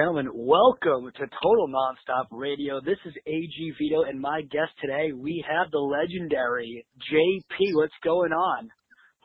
[0.00, 2.80] Gentlemen, welcome to Total Nonstop Radio.
[2.80, 7.58] This is AG Vito, and my guest today, we have the legendary JP.
[7.74, 8.70] What's going on?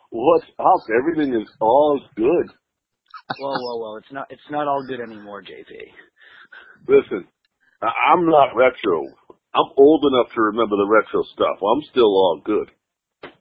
[0.09, 0.83] What's up?
[0.99, 2.47] Everything is all good.
[3.39, 3.97] Whoa, whoa, whoa!
[3.99, 4.27] It's not.
[4.29, 5.71] It's not all good anymore, JP.
[6.89, 7.25] Listen,
[7.81, 8.99] I'm not retro.
[9.31, 11.55] I'm old enough to remember the retro stuff.
[11.55, 12.69] I'm still all good.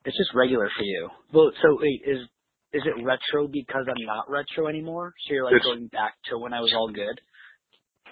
[0.04, 1.08] It's just regular for you.
[1.32, 2.28] Well, so wait, is
[2.74, 5.14] is it retro because I'm not retro anymore?
[5.26, 7.20] So you're like It's- going back to when I was all good?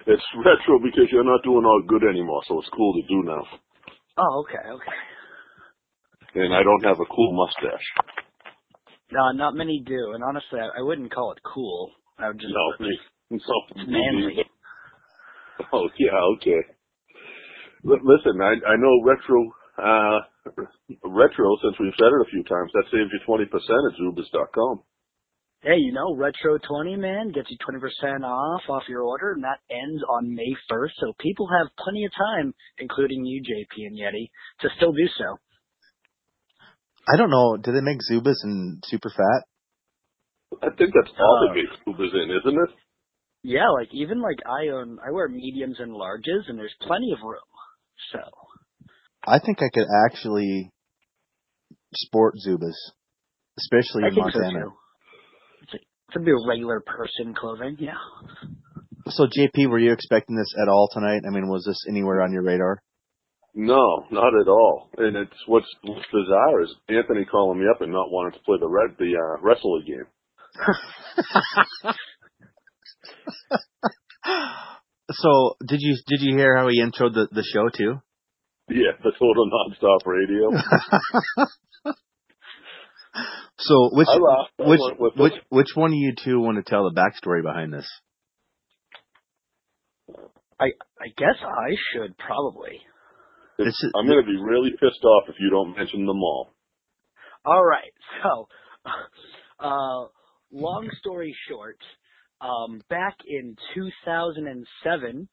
[0.06, 3.42] It's retro because you're not doing all good anymore, so it's cool to do now.
[4.18, 4.98] Oh, okay, okay.
[6.34, 7.86] And I don't have a cool mustache.
[9.12, 11.90] No, not many do, and honestly, I, I wouldn't call it cool.
[12.18, 12.98] I would just No, me.
[13.30, 13.52] it's So,
[13.86, 14.44] manly.
[15.72, 16.60] Oh yeah, okay.
[17.84, 22.70] L- listen, I I know retro retro since we've said it a few times.
[22.74, 24.82] That saves you twenty percent at Zubaz.com.
[25.62, 29.60] Hey, you know, Retro 20, man, gets you 20% off off your order, and that
[29.70, 34.26] ends on May 1st, so people have plenty of time, including you, JP and Yeti,
[34.62, 35.38] to still do so.
[37.06, 37.56] I don't know.
[37.62, 39.46] Do they make Zubaz in super fat?
[40.66, 42.70] I think that's all Uh, the big Zubaz in, isn't it?
[43.44, 47.22] Yeah, like, even, like, I own, I wear mediums and larges, and there's plenty of
[47.22, 47.38] room,
[48.10, 48.18] so.
[49.26, 50.70] I think I could actually
[51.94, 52.74] sport Zubaz,
[53.58, 54.64] especially I in think so, Montana.
[54.64, 54.72] too.
[55.62, 57.94] It's, like, it's a regular person clothing, yeah.
[59.08, 61.22] So, JP, were you expecting this at all tonight?
[61.26, 62.82] I mean, was this anywhere on your radar?
[63.54, 64.88] No, not at all.
[64.96, 68.56] And it's what's, what's bizarre is Anthony calling me up and not wanting to play
[68.58, 70.06] the red the uh, wrestler game.
[75.10, 78.00] so, did you did you hear how he introed the the show too?
[78.68, 80.50] Yeah, the total nonstop radio.
[83.58, 84.52] so, which I laughed.
[84.60, 85.42] I which went with which it.
[85.50, 87.88] which one of you two want to tell the backstory behind this?
[90.60, 90.66] I,
[91.00, 92.76] I guess I should, probably.
[93.58, 96.22] It's- This is- I'm going to be really pissed off if you don't mention them
[96.22, 96.52] all.
[97.44, 97.92] All right.
[98.22, 98.48] So,
[99.60, 100.06] uh,
[100.52, 101.78] long story short,
[102.40, 105.28] um, back in 2007,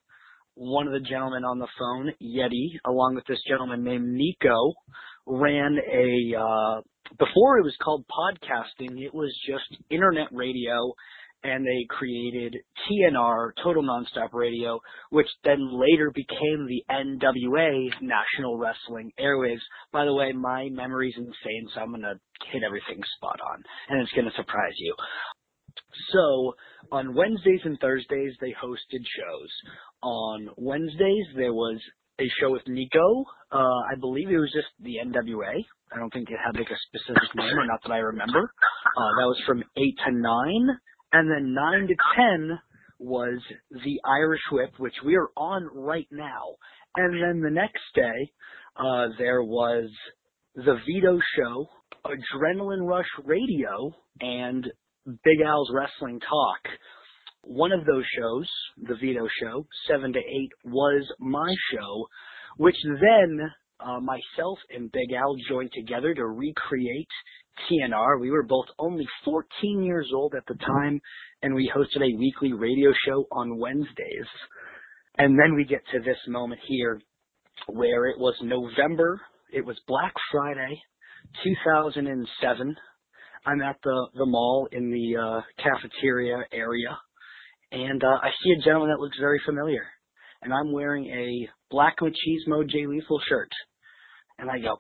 [0.56, 4.74] one of the gentlemen on the phone, Yeti, along with this gentleman named Nico,
[5.26, 6.82] ran a, uh,
[7.18, 10.94] before it was called podcasting, it was just internet radio,
[11.44, 14.80] and they created TNR, Total Nonstop Radio,
[15.10, 19.62] which then later became the NWA, National Wrestling Airwaves.
[19.92, 22.20] By the way, my memory's insane, so I'm gonna
[22.52, 24.94] hit everything spot on, and it's gonna surprise you.
[26.12, 26.56] So,
[26.92, 29.50] on Wednesdays and Thursdays, they hosted shows.
[30.02, 31.80] On Wednesdays, there was
[32.20, 33.26] a show with Nico.
[33.52, 35.54] Uh, I believe it was just the NWA.
[35.92, 38.40] I don't think it had like a specific name, or not that I remember.
[38.40, 40.70] Uh, that was from 8 to 9.
[41.14, 42.60] And then 9 to 10
[43.00, 43.42] was
[43.72, 46.56] the Irish Whip, which we are on right now.
[46.96, 48.32] And then the next day,
[48.78, 49.90] uh, there was
[50.56, 51.68] the Vito Show,
[52.06, 54.66] Adrenaline Rush Radio, and
[55.06, 56.74] Big Al's Wrestling Talk.
[57.44, 58.48] One of those shows,
[58.78, 60.26] the Vito Show, 7 to 8,
[60.66, 62.08] was my show,
[62.58, 63.40] which then
[63.80, 67.08] uh, myself and Big Al joined together to recreate
[67.70, 68.20] TNR.
[68.20, 71.02] We were both only 14 years old at the time,
[71.42, 74.28] and we hosted a weekly radio show on Wednesdays.
[75.18, 77.02] And then we get to this moment here
[77.68, 79.20] where it was November,
[79.52, 80.80] it was Black Friday,
[81.44, 82.76] 2007.
[83.46, 86.98] I'm at the, the mall in the uh, cafeteria area,
[87.72, 89.86] and uh, I see a gentleman that looks very familiar.
[90.42, 93.50] And I'm wearing a Black Machismo Jay Lethal shirt.
[94.38, 94.78] And I go,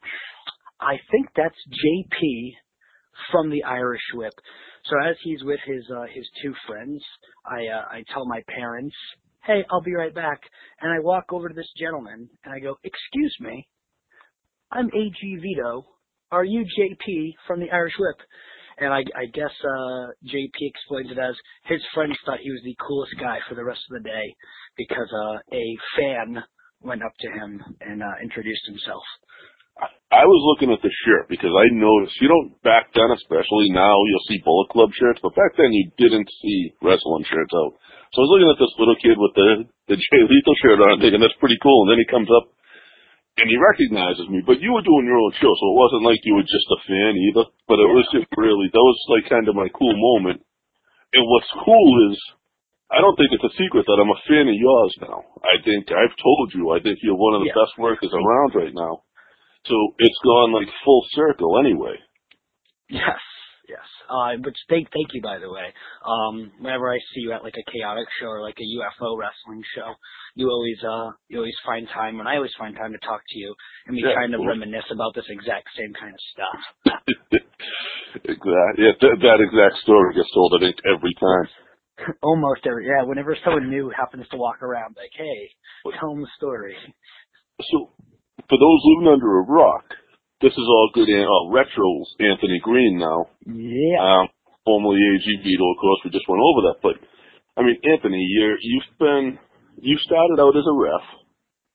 [0.80, 2.54] I think that's JP
[3.32, 4.34] from the Irish Whip.
[4.86, 7.04] So as he's with his uh, his two friends,
[7.46, 8.96] I uh, I tell my parents,
[9.44, 10.40] "Hey, I'll be right back."
[10.82, 13.68] And I walk over to this gentleman and I go, "Excuse me,
[14.72, 15.86] I'm AG Vito.
[16.32, 18.26] Are you JP from the Irish Whip?"
[18.80, 21.36] And I, I guess uh, JP explains it as
[21.66, 24.26] his friends thought he was the coolest guy for the rest of the day
[24.78, 25.66] because uh, a
[26.00, 26.44] fan
[26.81, 29.04] went up to him and uh, introduced himself.
[30.10, 33.94] I was looking at the shirt because I noticed you don't back then, especially now,
[34.10, 37.78] you'll see Bullet Club shirts, but back then you didn't see wrestling shirts out.
[38.12, 39.50] So I was looking at this little kid with the
[39.94, 41.86] the Jay Lethal shirt on, thinking that's pretty cool.
[41.86, 42.50] And then he comes up
[43.40, 44.44] and he recognizes me.
[44.46, 46.80] But you were doing your own show, so it wasn't like you were just a
[46.86, 47.46] fan either.
[47.68, 50.44] But it was just really that was like kind of my cool moment.
[51.16, 52.16] And what's cool is
[52.92, 55.22] I don't think it's a secret that I'm a fan of yours now.
[55.46, 57.62] I think I've told you I think you're one of the Yeah.
[57.62, 59.06] best workers around right now.
[59.66, 61.98] So it's gone like full circle anyway.
[62.90, 63.22] Yes,
[63.69, 63.86] Yes.
[64.10, 65.69] Uh, which thank thank you by the way.
[66.01, 69.62] Um, whenever I see you at like a chaotic show or like a UFO wrestling
[69.77, 69.94] show,
[70.33, 73.38] you always uh you always find time, and I always find time to talk to
[73.38, 73.54] you,
[73.86, 76.60] and we Yeah, kind of reminisce about this exact same kind of stuff.
[78.25, 78.81] exactly.
[78.81, 81.48] Yeah, that, that exact story gets told, I think, every time.
[82.25, 83.06] Almost every yeah.
[83.06, 86.74] Whenever someone new happens to walk around, like hey, tell them the story.
[87.69, 87.94] So,
[88.50, 89.99] for those living under a rock,
[90.42, 91.10] this is all good.
[91.10, 93.28] Uh, retros Anthony Greene now.
[93.46, 94.00] Yeah.
[94.00, 94.30] Um,
[94.66, 96.00] formerly AG Vito, of course.
[96.06, 96.96] We just went over that, but
[97.58, 99.40] I mean, Anthony, you're you've been
[99.82, 101.06] you started out as a ref,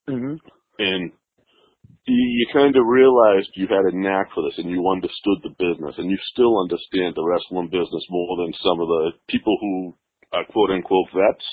[0.08, 0.36] hmm
[0.78, 1.12] and
[2.06, 5.56] you, you kind of realized you had a knack for this, and you understood the
[5.56, 9.96] business, and you still understand the wrestling business more than some of the people who
[10.32, 11.46] are quote unquote vets.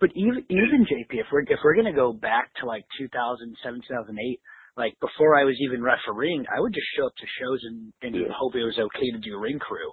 [0.00, 4.40] But even even JP, if we're if we're gonna go back to like 2007, 2008,
[4.76, 8.14] like before I was even refereeing, I would just show up to shows and and
[8.14, 8.32] Yeah.
[8.36, 9.90] hope it was okay to do ring crew.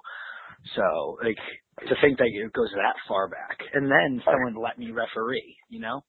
[0.75, 1.39] So like
[1.87, 5.79] to think that it goes that far back, and then someone let me referee, you
[5.79, 6.03] know?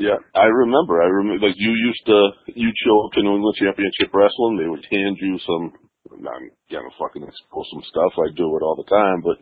[0.00, 1.02] Yeah, I remember.
[1.02, 2.18] I remember, like you used to,
[2.56, 4.56] you'd show up to New England Championship Wrestling.
[4.56, 5.72] They would hand you some.
[6.10, 6.24] I'm
[6.72, 8.12] gonna fucking expose some stuff.
[8.16, 9.36] I do it all the time, but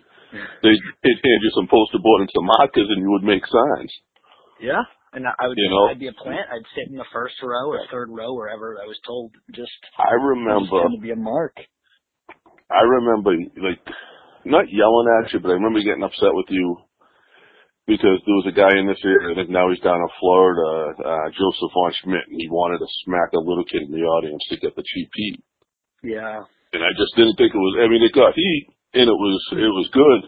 [0.62, 3.92] they'd, they'd hand you some poster board and some markers, and you would make signs.
[4.60, 4.82] Yeah.
[5.12, 5.88] And I would, You know?
[5.90, 6.46] I'd be a plant.
[6.52, 9.32] I'd sit in the first row or third row, wherever I was told.
[9.54, 10.82] Just, I remember.
[10.84, 11.56] to be a mark.
[12.70, 13.32] I remember
[13.64, 13.80] like
[14.44, 16.76] not yelling at you, but I remember getting upset with you
[17.88, 19.32] because there was a guy in this area.
[19.32, 22.88] I think now he's down in Florida, uh, Joseph Von Schmidt, and he wanted to
[23.08, 25.40] smack a little kid in the audience to get the cheap heat.
[26.04, 26.44] Yeah.
[26.76, 27.80] and I just didn't think it was.
[27.80, 30.20] I mean, it got heat, and it was it was good.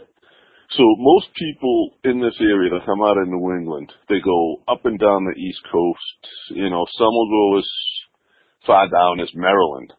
[0.77, 4.85] So most people in this area that come out of New England, they go up
[4.85, 6.21] and down the East Coast.
[6.51, 7.69] You know, some will go as
[8.67, 9.93] far down as Maryland,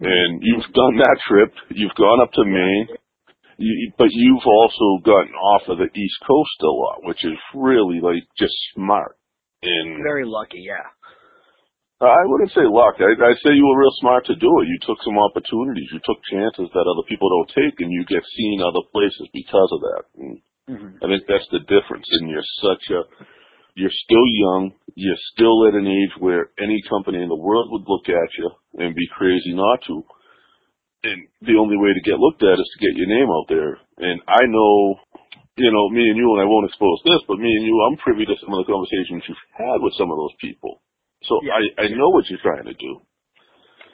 [0.00, 1.52] and you've done that trip.
[1.70, 2.88] You've gone up to Maine,
[3.58, 8.00] you, but you've also gotten off of the East Coast a lot, which is really
[8.00, 9.16] like just smart.
[9.62, 10.64] And Very lucky.
[10.66, 10.82] Yeah.
[12.02, 12.98] I wouldn't say luck.
[12.98, 14.66] I, I'd say you were real smart to do it.
[14.66, 15.86] You took some opportunities.
[15.92, 19.70] You took chances that other people don't take, and you get seen other places because
[19.70, 20.02] of that.
[20.18, 20.32] And
[20.66, 22.06] hmm I think that's the difference.
[22.18, 23.02] And you're such a,
[23.74, 24.72] you're still young.
[24.94, 28.50] You're still at an age where any company in the world would look at you
[28.78, 30.02] and be crazy not to.
[31.02, 33.78] And the only way to get looked at is to get your name out there.
[33.98, 34.98] And I know,
[35.58, 37.98] you know, me and you, and I won't expose this, but me and you, I'm
[37.98, 40.78] privy to some of the conversations you've had with some of those people.
[41.24, 41.52] So Yeah.
[41.78, 43.00] I, I know what you're trying to do.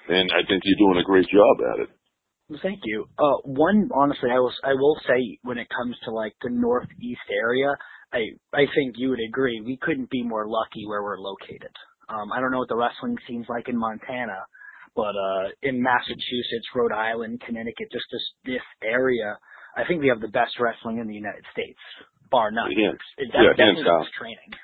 [0.08, 1.90] And I think you're doing a great job at it.
[2.48, 3.04] Well, thank you.
[3.18, 7.28] Uh, one, honestly, I will, I will say when it comes to like the northeast
[7.30, 7.76] area,
[8.12, 11.72] I, I think you would agree we couldn't be more lucky where we're located.
[12.08, 14.46] Um, I don't know what the wrestling scene's like in Montana,
[14.96, 19.36] but uh, in Massachusetts, Rhode Island, Connecticut, just this this area,
[19.76, 21.78] I think we have the best wrestling in the United States,
[22.30, 22.72] bar none.
[22.72, 22.92] Yeah.
[23.18, 24.06] Yeah, hands down.
[24.18, 24.56] training.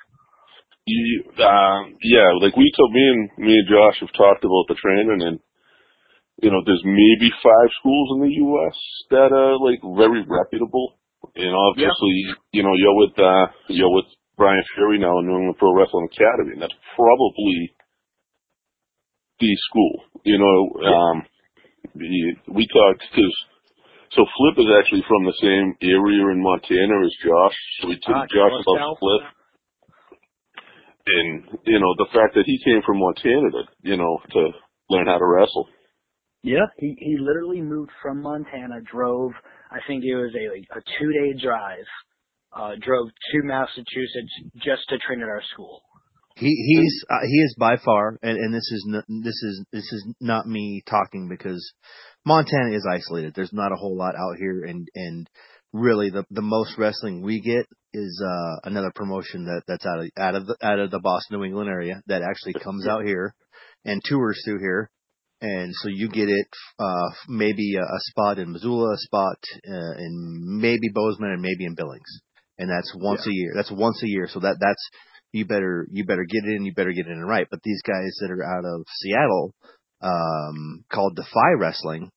[0.85, 4.77] You, um, yeah, like we told me and me and Josh have talked about the
[4.77, 5.39] training, and
[6.41, 8.77] you know, there's maybe five schools in the U.S.
[9.09, 10.99] that are like very reputable.
[11.35, 14.05] And obviously, you know, you're with uh, you're with
[14.37, 17.73] Brian Fury now in New England Pro Wrestling Academy, and that's probably
[19.39, 20.05] the school.
[20.21, 21.25] You know, um,
[21.97, 23.35] we talked because
[24.13, 27.57] so Flip is actually from the same area in Montana as Josh.
[27.81, 29.01] So we took Ah, Josh enough.
[29.01, 29.33] Flip
[31.07, 34.49] and you know the fact that he came from Montana to you know to
[34.89, 35.67] learn how to wrestle.
[36.43, 39.31] Yeah, he he literally moved from Montana, drove.
[39.71, 41.85] I think it was a a two day drive.
[42.55, 45.81] Uh, drove to Massachusetts just to train at our school.
[46.37, 49.83] He he's uh, he is by far, and, and this is n- this is this
[49.91, 51.73] is not me talking because
[52.25, 53.33] Montana is isolated.
[53.35, 55.29] There's not a whole lot out here, and and
[55.73, 60.09] really the the most wrestling we get is uh another promotion that that's out of
[60.17, 63.33] out of the out of the Boston New England area that actually comes out here
[63.85, 64.89] and tours through here.
[65.41, 66.47] And so you get it,
[66.79, 69.37] uh, maybe a, a spot in Missoula, a spot
[69.67, 72.09] uh, in maybe Bozeman, and maybe in Billings,
[72.57, 73.51] and that's once a year.
[73.53, 74.27] That's once a year.
[74.31, 74.89] So that that's
[75.33, 77.47] you better you better get it in, you better get in right.
[77.51, 79.53] But these guys that are out of Seattle,
[80.01, 82.09] um, called Defy Wrestling,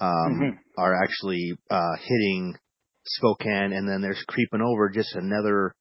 [0.00, 0.58] um, Mhm.
[0.76, 2.54] are actually uh, hitting
[3.06, 5.74] Spokane, and then they're creeping over just another.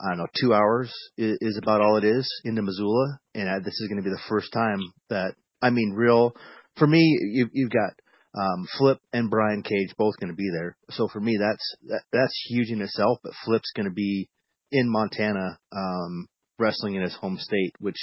[0.00, 3.58] I don't know, two hours is, is about all it is into Missoula, and uh,
[3.64, 6.32] this is going to be the first time that I mean, real
[6.76, 7.00] for me.
[7.32, 7.92] You, you've got
[8.38, 12.02] um, Flip and Brian Cage both going to be there, so for me that's that,
[12.12, 13.18] that's huge in itself.
[13.22, 14.28] But Flip's going to be
[14.72, 16.26] in Montana, um,
[16.58, 17.98] wrestling in his home state, which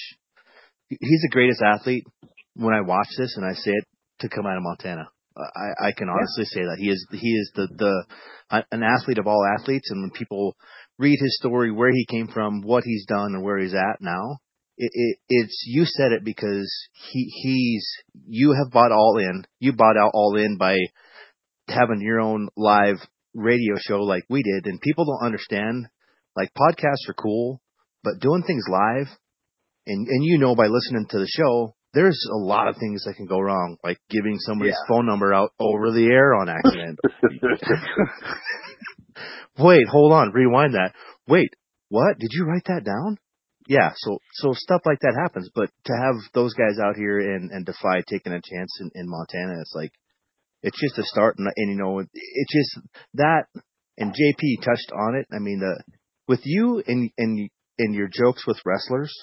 [0.87, 2.05] he's the greatest athlete
[2.55, 3.85] when I watch this and I say it
[4.19, 5.09] to come out of Montana.
[5.37, 6.53] I, I can honestly yeah.
[6.53, 8.05] say that he is he is the the
[8.71, 10.55] an athlete of all athletes, and when people
[10.97, 14.39] read his story, where he came from, what he's done, and where he's at now,
[14.77, 16.71] it, it, it's you said it because
[17.11, 17.87] he he's
[18.27, 19.45] you have bought all in.
[19.59, 20.77] You bought out all in by
[21.67, 22.97] having your own live
[23.33, 25.87] radio show like we did, and people don't understand.
[26.35, 27.61] Like podcasts are cool,
[28.03, 29.07] but doing things live,
[29.85, 33.15] and and you know by listening to the show, there's a lot of things that
[33.15, 34.95] can go wrong, like giving somebody's yeah.
[34.95, 36.99] phone number out over the air on accident.
[39.57, 40.93] Wait, hold on, rewind that.
[41.27, 41.49] Wait,
[41.89, 42.17] what?
[42.17, 43.17] Did you write that down?
[43.67, 47.51] Yeah, so so stuff like that happens, but to have those guys out here and
[47.51, 49.91] and defy taking a chance in, in Montana, it's like
[50.63, 52.79] it's just a start, and, and you know it's just
[53.15, 53.45] that.
[53.97, 55.27] And JP touched on it.
[55.31, 55.83] I mean, the
[56.27, 59.13] with you and and and your jokes with wrestlers,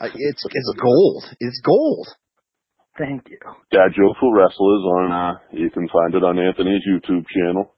[0.00, 1.24] it's it's gold.
[1.40, 2.08] It's gold.
[2.98, 3.38] Thank you.
[3.70, 7.74] Dad Joke for Wrestlers on uh you can find it on Anthony's YouTube channel.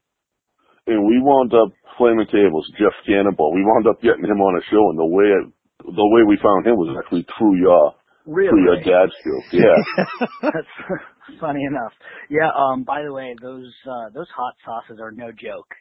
[0.87, 3.53] And we wound up flaming tables, Jeff Cannonball.
[3.53, 5.45] We wound up getting him on a show and the way it,
[5.85, 7.93] the way we found him was actually through your
[8.25, 8.49] really?
[8.49, 9.47] through your dad's joke.
[9.51, 9.79] Yeah.
[10.41, 11.93] That's funny enough.
[12.29, 15.71] Yeah, um by the way, those uh those hot sauces are no joke.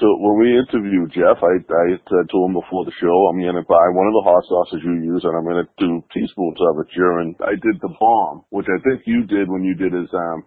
[0.00, 3.54] So when we interviewed Jeff, I, I said to him before the show, I'm going
[3.54, 6.58] to buy one of the hot sauces you use, and I'm going to do teaspoons
[6.58, 7.36] of it during.
[7.40, 10.44] I did the bomb, which I think you did when you did his um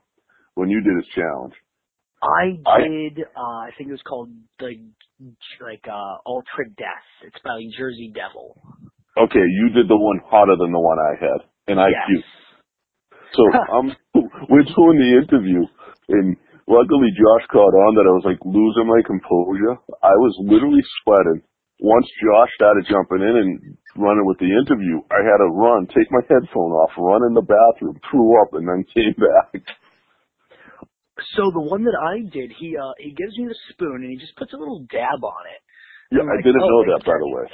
[0.56, 1.54] when you did his challenge.
[2.22, 3.24] I did.
[3.36, 4.30] I, uh, I think it was called
[4.60, 4.76] the
[5.64, 7.08] like uh Ultra Death.
[7.24, 8.60] It's by Jersey Devil.
[9.16, 12.26] Okay, you did the one hotter than the one I had, and I yes.
[13.34, 13.44] So
[13.74, 13.96] um,
[14.50, 15.62] we're doing the interview,
[16.10, 16.38] and
[16.68, 19.80] Luckily, Josh caught on that I was like losing my composure.
[20.04, 21.40] I was literally sweating.
[21.80, 23.52] Once Josh started jumping in and
[23.96, 27.46] running with the interview, I had to run, take my headphone off, run in the
[27.46, 29.64] bathroom, threw up, and then came back.
[31.38, 34.18] So the one that I did, he uh he gives me the spoon and he
[34.20, 35.62] just puts a little dab on it.
[36.12, 37.48] Yeah, I didn't oh, know that by the way.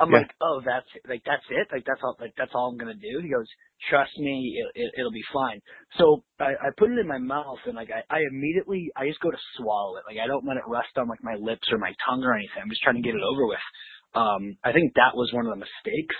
[0.00, 0.18] I'm yeah.
[0.18, 3.18] like, oh, that's like that's it, like that's all, like that's all I'm gonna do.
[3.20, 3.46] He goes,
[3.90, 5.60] trust me, it, it, it'll be fine.
[5.98, 9.20] So I, I put it in my mouth and like I, I immediately, I just
[9.20, 10.04] go to swallow it.
[10.06, 12.62] Like I don't let it rest on like my lips or my tongue or anything.
[12.62, 13.66] I'm just trying to get it over with.
[14.14, 16.16] Um, I think that was one of the mistakes.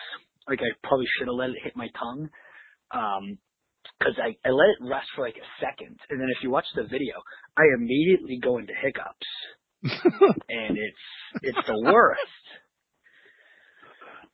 [0.48, 2.28] Like I probably should have let it hit my tongue.
[2.90, 3.38] Um,
[4.02, 5.98] cause I, I let it rest for like a second.
[6.10, 7.14] And then if you watch the video,
[7.56, 9.30] I immediately go into hiccups.
[9.82, 11.06] and it's,
[11.42, 12.47] it's the worst.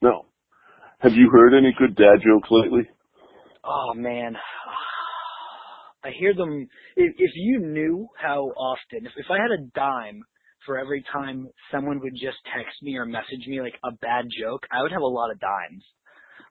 [0.05, 0.27] No.
[1.01, 2.87] Have you heard any good dad jokes lately?
[3.65, 4.37] Oh man,
[6.05, 6.69] I hear them.
[6.97, 10.23] If, if you knew how often, if, if I had a dime
[10.67, 14.67] for every time someone would just text me or message me like a bad joke,
[14.71, 15.83] I would have a lot of dimes.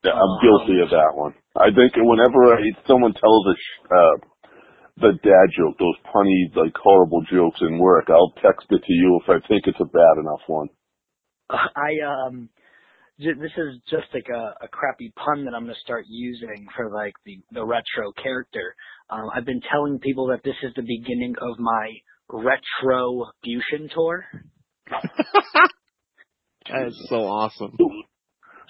[0.04, 1.34] Yeah, I'm um, guilty of that one.
[1.56, 3.56] I think whenever I, someone tells a
[3.94, 4.16] uh,
[4.98, 9.22] the dad joke, those punny like horrible jokes in work, I'll text it to you
[9.22, 10.70] if I think it's a bad enough one.
[11.50, 12.50] I um
[13.20, 16.92] this is just like a, a crappy pun that I'm going to start using for
[16.92, 18.76] like the, the retro character.
[19.10, 21.90] Um, I've been telling people that this is the beginning of my
[22.30, 24.26] retro retribution tour.
[26.70, 27.76] that is so awesome.
[27.78, 27.90] So,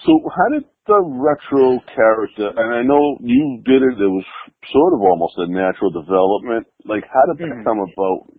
[0.04, 4.24] so how did the retro character, and I know you did it, it was
[4.70, 6.66] sort of almost a natural development.
[6.84, 7.64] Like, how did that mm-hmm.
[7.64, 8.33] come about?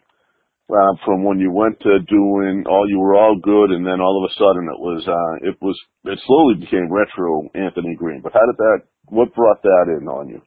[0.66, 4.18] Uh, from when you went to doing all you were all good and then all
[4.18, 8.22] of a sudden it was uh it was it slowly became retro Anthony Greene.
[8.24, 10.42] But how did that what brought that in on you?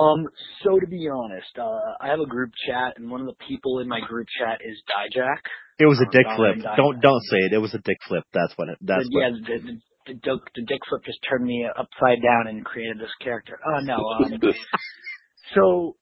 [0.00, 0.26] Um,
[0.64, 3.80] so to be honest, uh I have a group chat and one of the people
[3.80, 5.44] in my group chat is Dijak.
[5.78, 6.64] It was a dick flip.
[6.78, 7.52] Don't don't say it.
[7.52, 8.24] It was a dick flip.
[8.32, 11.18] That's what it that's the, what Yeah, the, the, the, dick, the dick flip just
[11.28, 13.60] turned me upside down and created this character.
[13.60, 14.40] Oh no, um
[15.54, 15.96] so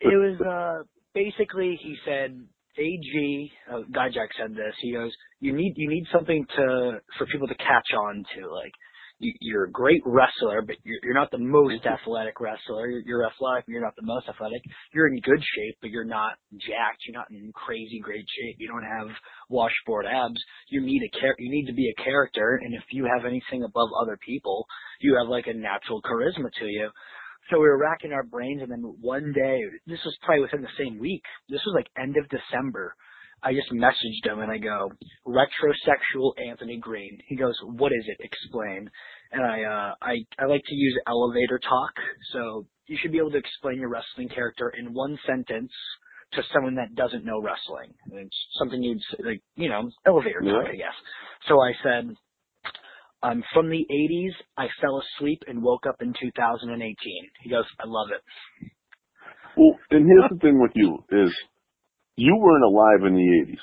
[0.00, 0.82] it was uh
[1.14, 2.42] basically he said
[2.78, 4.74] AG, uh, Dijak said this.
[4.80, 8.48] He goes, "You need you need something to for people to catch on to.
[8.48, 8.72] Like,
[9.18, 12.86] you, you're a great wrestler, but you're, you're not the most athletic wrestler.
[12.86, 14.62] You're, you're athletic, but you're not the most athletic.
[14.94, 17.02] You're in good shape, but you're not jacked.
[17.06, 18.56] You're not in crazy great shape.
[18.58, 19.08] You don't have
[19.48, 20.40] washboard abs.
[20.68, 23.64] You need a char- You need to be a character, and if you have anything
[23.64, 24.66] above other people,
[25.00, 26.90] you have like a natural charisma to you."
[27.50, 30.68] So we were racking our brains, and then one day, this was probably within the
[30.78, 31.22] same week.
[31.48, 32.94] This was like end of December.
[33.42, 34.90] I just messaged him and I go,
[35.26, 37.18] retrosexual Anthony Greene.
[37.28, 38.16] He goes, what is it?
[38.20, 38.90] Explain.
[39.30, 41.92] And I, uh, I, I like to use elevator talk.
[42.32, 45.70] So you should be able to explain your wrestling character in one sentence
[46.32, 47.94] to someone that doesn't know wrestling.
[48.10, 50.72] And it's something you'd say, like, you know, elevator talk, yeah.
[50.72, 50.96] I guess.
[51.46, 52.14] So I said,
[53.22, 54.32] I'm from the 80s.
[54.56, 56.94] I fell asleep and woke up in 2018.
[57.42, 58.22] He goes, I love it.
[59.56, 61.34] Well, and here's the thing with you is
[62.16, 63.62] you weren't alive in the eighties.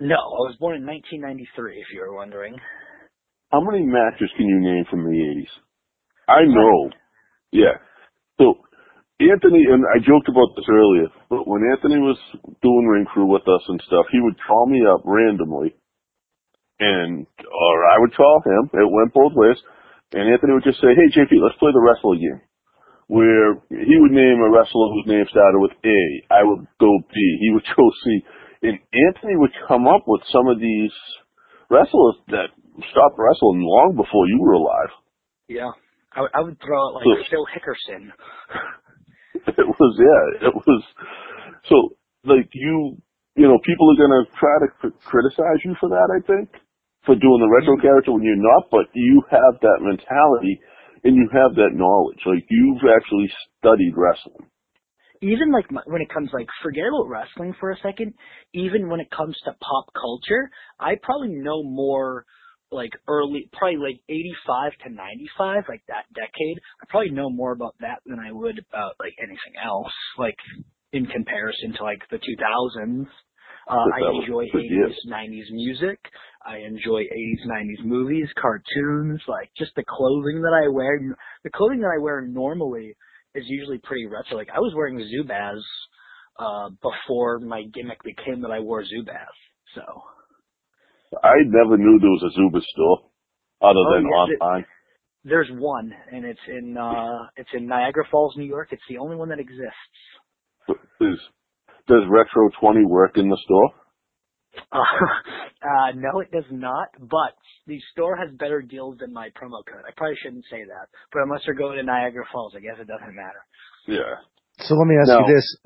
[0.00, 1.78] No, I was born in 1993.
[1.78, 2.56] If you were wondering.
[3.52, 5.50] How many matches can you name from the eighties?
[6.26, 6.90] I know.
[7.52, 7.78] Yeah.
[8.38, 8.54] So
[9.18, 12.18] Anthony and I joked about this earlier, but when Anthony was
[12.62, 15.74] doing ring crew with us and stuff, he would call me up randomly,
[16.80, 18.70] and or I would call him.
[18.72, 19.56] It went both ways,
[20.12, 22.40] and Anthony would just say, "Hey JP, let's play the wrestling game."
[23.08, 25.98] Where he would name a wrestler whose name started with A,
[26.30, 28.20] I would go B, he would go C,
[28.62, 30.92] and Anthony would come up with some of these
[31.70, 32.52] wrestlers that
[32.92, 34.92] stopped wrestling long before you were alive.
[35.48, 35.72] Yeah,
[36.12, 38.12] I, would- I would throw out like So- Phil Hickerson.
[39.56, 40.82] it was yeah it was
[41.68, 41.76] so
[42.24, 42.96] like you
[43.36, 46.48] you know people are going to try to cr- criticize you for that i think
[47.08, 50.60] for doing the retro character when you're not but you have that mentality
[51.04, 52.20] and you have that knowledge.
[52.26, 54.44] Like you've actually studied wrestling.
[55.22, 58.12] Even like when it comes like forget about wrestling for a second.
[58.52, 62.26] Even when it comes to pop culture i probably know more
[62.70, 64.00] like early probably like
[64.44, 66.60] 85 to 95 like that decade.
[66.82, 70.36] I probably know more about that than i would about like anything else like
[70.92, 73.27] in comparison to like the 2000s uh, But
[73.70, 75.98] I enjoy 80s, 90s music.
[76.46, 80.98] I enjoy 80s, 90s movies, cartoons, like just the clothing that I wear.
[81.44, 82.96] The clothing that I wear normally
[83.34, 84.36] is usually pretty retro.
[84.36, 85.60] Like I was wearing Zubaz
[86.38, 89.36] uh before my gimmick became that I wore Zubaz.
[89.74, 89.82] So
[91.22, 92.98] i never knew there was a zuba store
[93.62, 94.64] other Oh, than online
[95.24, 98.68] there's one and it's in uh it's in Niagara Falls, New York.
[98.72, 99.74] It's the only one that exists.
[101.00, 101.18] Is,
[101.88, 103.70] does retro 20 work in the store
[104.72, 104.78] Uh,
[105.62, 107.34] uh no it does not, but
[107.66, 109.84] the store has better deals than my promo code.
[109.86, 110.88] I probably shouldn't say that.
[111.12, 113.42] But unless you're going to Niagara Falls, I guess it doesn't matter.
[113.86, 114.16] yeah
[114.60, 115.20] So let me ask No.
[115.20, 115.56] you this: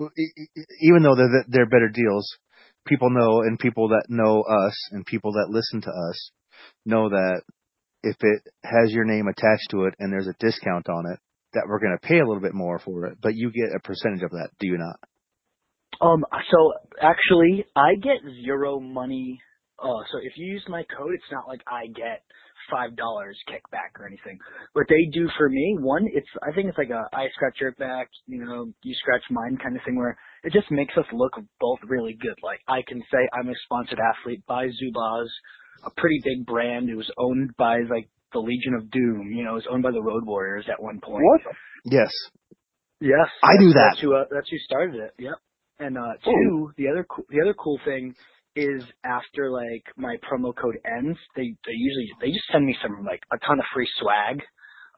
[0.82, 2.28] even though they're, they're better deals,
[2.86, 6.30] people know, and people that know us, and people that listen to us
[6.84, 7.42] know that
[8.02, 11.18] if it has your name attached to it and there's a discount on it,
[11.54, 13.80] that we're going to pay a little bit more for it, but you get a
[13.80, 14.50] percentage of that.
[14.58, 14.96] Do you not?
[16.02, 19.40] Um, so actually, I get zero money.
[19.78, 22.22] Uh, so if you use my code, it's not like I get
[22.70, 24.38] five dollars kickback or anything.
[24.72, 27.72] What they do for me, one, it's I think it's like a I scratch your
[27.72, 31.32] back, you know, you scratch mine kind of thing, where it just makes us look
[31.60, 32.34] both really good.
[32.42, 35.26] Like I can say I'm a sponsored athlete by Zubaz,
[35.84, 36.88] a pretty big brand.
[36.88, 39.32] It was owned by like the Legion of Doom.
[39.32, 41.24] You know, it was owned by the Road Warriors at one point.
[41.24, 41.40] what
[41.84, 42.10] Yes.
[43.00, 43.90] Yes, I do that.
[43.90, 45.14] That's who uh, that's who started it.
[45.18, 45.34] Yep.
[45.82, 46.30] And uh Oh.
[46.30, 48.14] two, the other coo- the other cool thing
[48.54, 53.04] is after like my promo code ends, they they usually they just send me some
[53.04, 54.42] like a ton of free swag.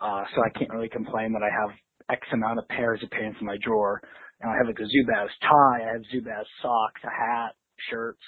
[0.00, 1.70] Uh so I can't really complain that I have
[2.10, 4.00] X amount of pairs of pants in my drawer.
[4.40, 7.52] And I have like a Zubaz tie, I have Zubaz socks, a hat,
[7.88, 8.26] shirts,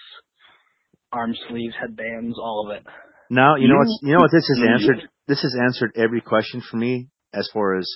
[1.13, 2.85] arm sleeves, headbands, all of it.
[3.29, 5.09] Now you know what you know what this has answered.
[5.29, 7.87] This has answered every question for me as far as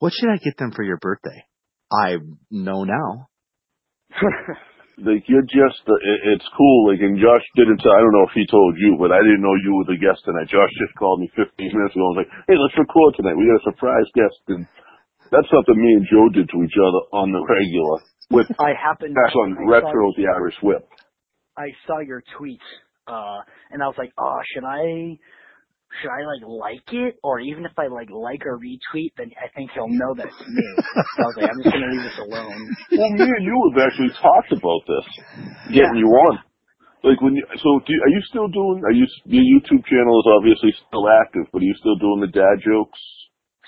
[0.00, 1.44] what should I get them for your birthday.
[1.90, 2.16] I
[2.50, 3.28] know now.
[5.06, 6.88] like you're just it, it's cool.
[6.88, 9.54] Like and josh didn't i don't know if he told you but i didn't know
[9.60, 10.48] you were the guest tonight.
[10.48, 13.36] Josh just called me 15 minutes ago and was like hey let's record tonight.
[13.36, 14.40] We got a surprise guest.
[14.48, 14.64] And
[15.28, 18.00] that's something me and joe did to each other on the regular
[18.30, 20.88] with I happened that's on I saw- the irish whip.
[21.56, 22.60] I saw your tweet,
[23.06, 25.16] uh, and I was like, oh, should I,
[26.00, 29.48] should I like like it, or even if I like like or retweet, then I
[29.54, 30.62] think he'll know that it's me.
[31.16, 32.62] so I was like, I'm just gonna leave this alone.
[32.96, 35.06] well me and you have actually talked about this
[35.70, 35.84] Yeah.
[35.84, 36.38] getting you on
[37.04, 40.28] like when you so do are you still doing are you your youtube channel is
[40.36, 42.98] obviously still active but are you still doing the dad jokes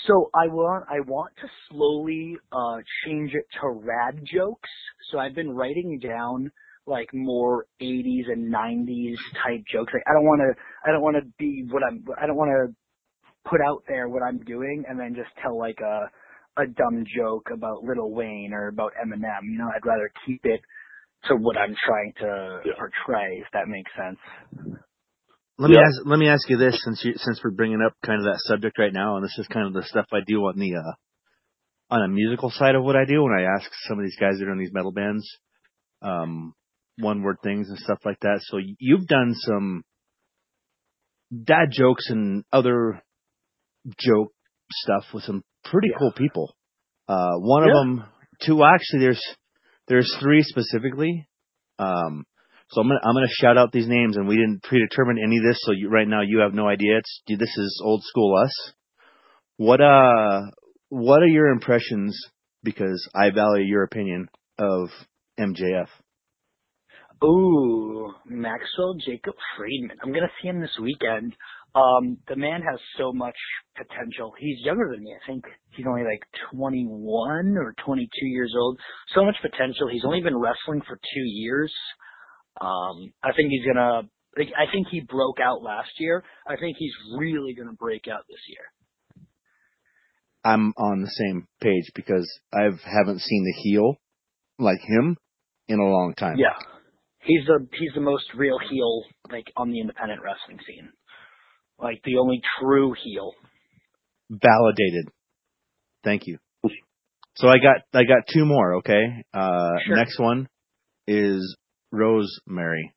[0.07, 4.71] So I want, I want to slowly uh change it to rad jokes.
[5.11, 6.51] So I've been writing down
[6.89, 9.93] like more 80s and 90s type jokes.
[9.95, 10.55] Like I don't want to,
[10.89, 12.75] I don't want to be what I'm, I don't want to
[13.51, 16.11] put out there what I'm doing and then just tell like a
[16.61, 19.45] a dumb joke about Lil Wayne or about Eminem.
[19.45, 20.61] You know, I'd rather keep it
[21.29, 22.75] to what I'm trying to Yeah.
[22.75, 24.19] portray, if that makes sense.
[25.59, 26.07] Let me ask.
[26.07, 28.79] Let me ask you this, since you since we're bringing up kind of that subject
[28.79, 30.93] right now, and this is kind of the stuff I do on the uh,
[31.91, 34.39] on a musical side of what I do when I ask some of these guys
[34.39, 35.27] that are in these metal bands,
[36.03, 36.55] um,
[36.99, 38.41] one word things and stuff like that.
[38.43, 39.83] So you've done some
[41.45, 43.03] dad jokes and other
[43.99, 44.33] joke
[44.71, 45.99] stuff with some pretty Yeah.
[45.99, 46.55] cool people.
[47.09, 48.05] Uh, one of them,
[48.43, 49.01] two actually.
[49.01, 49.23] There's
[49.87, 51.27] there's three specifically.
[51.79, 52.25] Um,
[52.71, 55.45] so I'm gonna I'm gonna shout out these names, and we didn't predetermine any of
[55.45, 56.99] this, so you, right now you have no idea.
[56.99, 58.73] It's this is old school us.
[59.57, 60.43] What uh,
[60.91, 62.19] what are your impressions
[62.63, 64.91] because I value your opinion of
[65.39, 65.89] MJF.
[67.25, 69.99] Ooh, Maxwell Jacob Friedman.
[70.03, 71.35] I'm gonna see him this weekend.
[71.75, 73.37] Um, the man has so much
[73.77, 74.33] potential.
[74.39, 75.15] He's younger than me.
[75.15, 78.79] I think he's only like 21 or 22 years old.
[79.15, 79.89] So much potential.
[79.91, 81.73] He's only been wrestling for two years.
[82.61, 84.09] Um, I think he's gonna.
[84.37, 86.23] I think he broke out last year.
[86.47, 89.25] I think he's really gonna break out this year.
[90.45, 93.97] I'm on the same page because I haven't seen the heel
[94.59, 95.17] like him
[95.67, 96.37] in a long time.
[96.39, 96.55] Yeah,
[97.29, 100.89] he's the he's the most real heel like on the independent wrestling scene.
[101.79, 103.33] Like the only true heel.
[104.31, 105.09] Validated.
[106.03, 106.39] Thank you.
[107.37, 108.77] So I got I got two more.
[108.79, 109.05] Okay.
[109.33, 109.97] Uh, Sure.
[109.97, 110.49] Next one
[111.07, 111.57] is
[111.93, 112.93] Rosemary.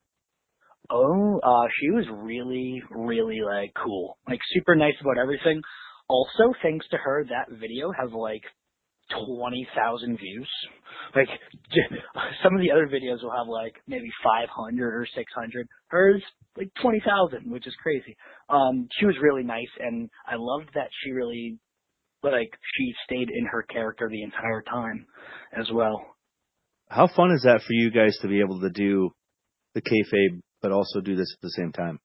[0.90, 4.18] Oh, uh, she was really, really like cool.
[4.28, 5.62] Like super nice about everything.
[6.10, 8.44] Also, thanks to her, that video has like
[9.26, 10.50] 20,000 views.
[11.16, 11.28] Like,
[12.44, 15.68] some of the other videos will have like maybe 500 or 600.
[15.88, 16.24] Hers,
[16.58, 18.16] like 20,000, which is crazy.
[18.50, 21.60] Um, she was really nice and I loved that she really,
[22.24, 25.06] like, she stayed in her character the entire time
[25.58, 26.06] as well.
[26.90, 29.12] How fun is that for you guys to be able to do
[29.76, 32.00] the kayfabe, but also do this at the same time?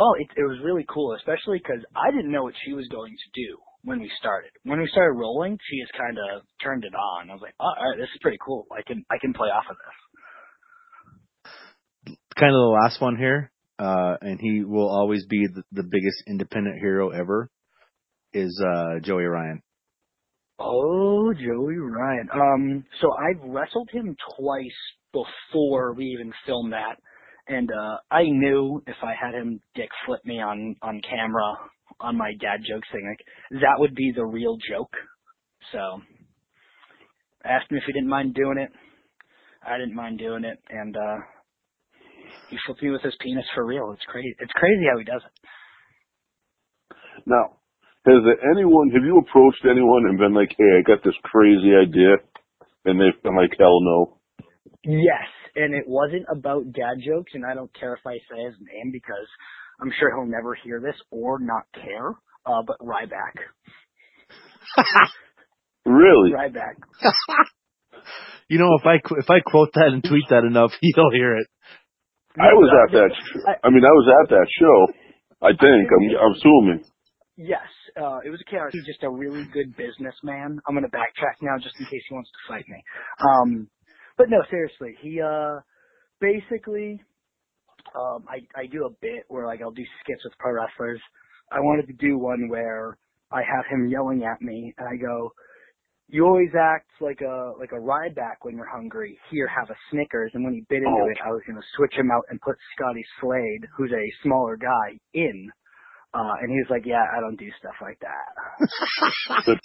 [0.00, 3.12] Oh, it, it was really cool, especially because I didn't know what she was going
[3.12, 4.50] to do when we started.
[4.64, 7.30] When we started rolling, she just kind of turned it on.
[7.30, 8.66] I was like, oh, all right, this is pretty cool.
[8.72, 12.14] I can I can play off of this.
[12.38, 16.22] Kind of the last one here, uh, and he will always be the, the biggest
[16.26, 17.50] independent hero ever.
[18.32, 19.62] Is uh, Joey Ryan?
[20.58, 22.28] Oh, Joey Ryan.
[22.32, 24.76] Um, so I've wrestled him twice
[25.12, 26.98] before we even filmed that,
[27.48, 31.54] and uh, I knew if I had him dick flip me on on camera
[32.00, 34.92] on my dad jokes thing, like that would be the real joke.
[35.72, 35.78] So
[37.44, 38.70] I asked him if he didn't mind doing it.
[39.66, 41.18] I didn't mind doing it, and uh
[42.50, 43.92] he flipped me with his penis for real.
[43.92, 44.34] It's crazy.
[44.38, 45.48] It's crazy how he does it.
[47.26, 47.58] Now,
[48.06, 51.76] has there anyone, have you approached anyone and been like, hey, I got this crazy
[51.76, 52.16] idea,
[52.86, 54.18] and they've been like, hell no?
[54.84, 58.54] Yes, and it wasn't about dad jokes, and I don't care if I say his
[58.60, 59.28] name because
[59.80, 62.10] I'm sure he'll never hear this or not care.
[62.46, 63.36] Uh, but Ryback,
[65.86, 66.32] Really?
[66.32, 66.74] Ryback.
[68.48, 71.36] You know, if I qu- if I quote that and tweet that enough, he'll hear
[71.36, 71.46] it.
[72.40, 73.10] I was at that.
[73.12, 74.78] Sh- I mean, I was at that show.
[75.44, 75.84] I think.
[75.92, 76.84] I'm, I'm assuming.
[77.36, 77.68] Yes,
[78.00, 78.70] uh, it was a chaos.
[78.72, 80.60] He's just a really good businessman.
[80.66, 82.82] I'm gonna backtrack now just in case he wants to fight me.
[83.20, 83.68] Um,
[84.16, 85.60] but no, seriously, he uh,
[86.20, 87.02] basically,
[87.94, 91.00] um, I I do a bit where like I'll do skits with pro wrestlers.
[91.52, 92.98] I wanted to do one where
[93.32, 95.32] I have him yelling at me, and I go,
[96.08, 99.18] "You always act like a like a Ryback when you're hungry.
[99.30, 101.08] Here, have a Snickers." And when he bit into Oh.
[101.10, 104.98] it, I was gonna switch him out and put Scotty Slade, who's a smaller guy,
[105.14, 105.50] in.
[106.14, 108.32] Uh, and he was like, yeah, I don't do stuff like that.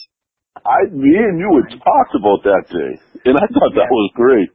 [0.66, 4.50] I, me and you had talked about that day, and I thought that was great.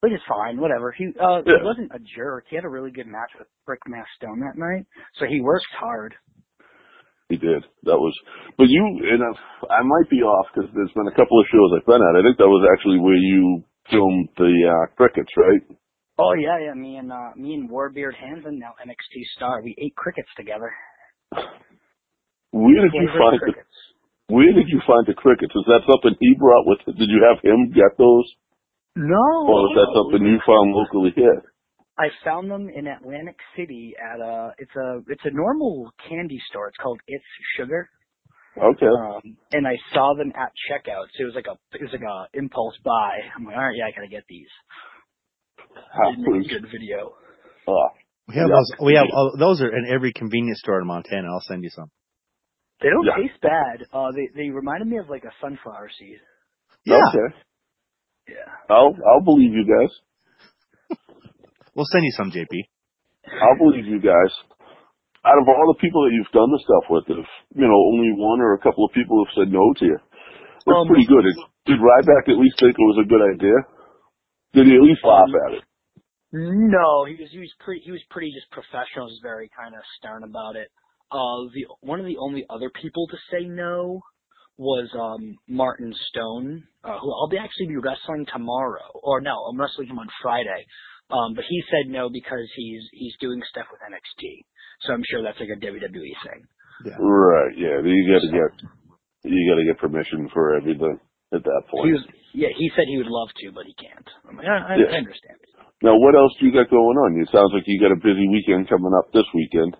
[0.00, 0.92] Which is fine, whatever.
[0.92, 1.58] He, uh, Yeah.
[1.58, 2.46] he wasn't a jerk.
[2.48, 4.86] He had a really good match with Brick Mass Stone that night.
[5.18, 6.14] So he worked hard.
[7.28, 7.60] He did.
[7.82, 8.14] That was,
[8.56, 9.28] but you and I,
[9.68, 12.16] I might be off because there's been a couple of shows I've been at.
[12.16, 15.60] I think that was actually where you filmed the uh, crickets, right?
[16.18, 19.94] Oh yeah, yeah, me and, uh, me and Warbeard Hanson, now NXT star, we ate
[19.94, 20.72] crickets together.
[22.50, 23.76] Where did you find the crickets.
[24.28, 25.52] Where did you find the crickets?
[25.54, 26.80] Is that something he brought with?
[26.96, 28.24] Did you have him get those,
[28.98, 29.46] No.
[29.46, 31.42] or is that something you found locally here?
[31.98, 36.68] I found them in Atlantic City at a, it's a, it's a normal candy store.
[36.68, 37.24] It's called It's
[37.56, 37.88] Sugar.
[38.56, 38.86] Okay.
[38.86, 41.06] Um, and I saw them at checkout.
[41.14, 43.18] So it was like a, it was like a impulse buy.
[43.36, 44.50] I'm like, all right, yeah, I gotta get these.
[45.94, 47.14] How Didn't make a good video.
[47.68, 47.88] oh,
[48.26, 48.54] We have Yeah.
[48.56, 48.70] those.
[48.82, 51.28] We have oh, those are in every convenience store in Montana.
[51.30, 51.90] I'll send you some.
[52.82, 53.16] They don't Yeah.
[53.16, 53.86] taste bad.
[53.92, 56.18] Uh, they they reminded me of like a sunflower seed.
[56.84, 57.34] Yeah, Okay.
[58.28, 58.50] Yeah.
[58.68, 59.92] I'll I'll believe you guys.
[61.74, 62.52] we'll send you some, JP.
[63.40, 64.32] I'll believe you guys.
[65.24, 68.12] Out of all the people that you've done the stuff with, if you know only
[68.16, 69.98] one or a couple of people have said no to you,
[70.64, 71.24] that's Um, pretty good.
[71.24, 71.36] Did,
[71.66, 73.56] did Ryback at least think it was a good idea?
[74.54, 75.64] Did he at least laugh at it?
[76.32, 79.08] No, he was he was pretty he was pretty just professional.
[79.08, 80.68] He was very kind of stern about it.
[81.10, 84.00] Uh, the one of the only other people to say no
[84.58, 88.90] was um Martin Stone, uh, who I'll be actually be wrestling tomorrow.
[89.02, 90.66] Or no, I'm wrestling him on Friday.
[91.10, 94.44] Um, but he said no because he's he's doing stuff with NXT.
[94.82, 96.42] So I'm sure that's like a WWE thing.
[96.98, 97.54] Right.
[97.56, 97.80] Yeah.
[97.82, 98.50] You got to get
[99.24, 100.98] you got to get permission for everything.
[101.32, 101.86] at that point.
[101.88, 101.92] He point.
[101.94, 104.06] was, yeah, he said he would love to, but he can't.
[104.28, 104.92] I'm like, I, I, Yeah.
[104.94, 105.38] I understand.
[105.82, 107.20] Now, what else do you got going on?
[107.22, 109.76] It sounds like you got a busy weekend coming up this weekend.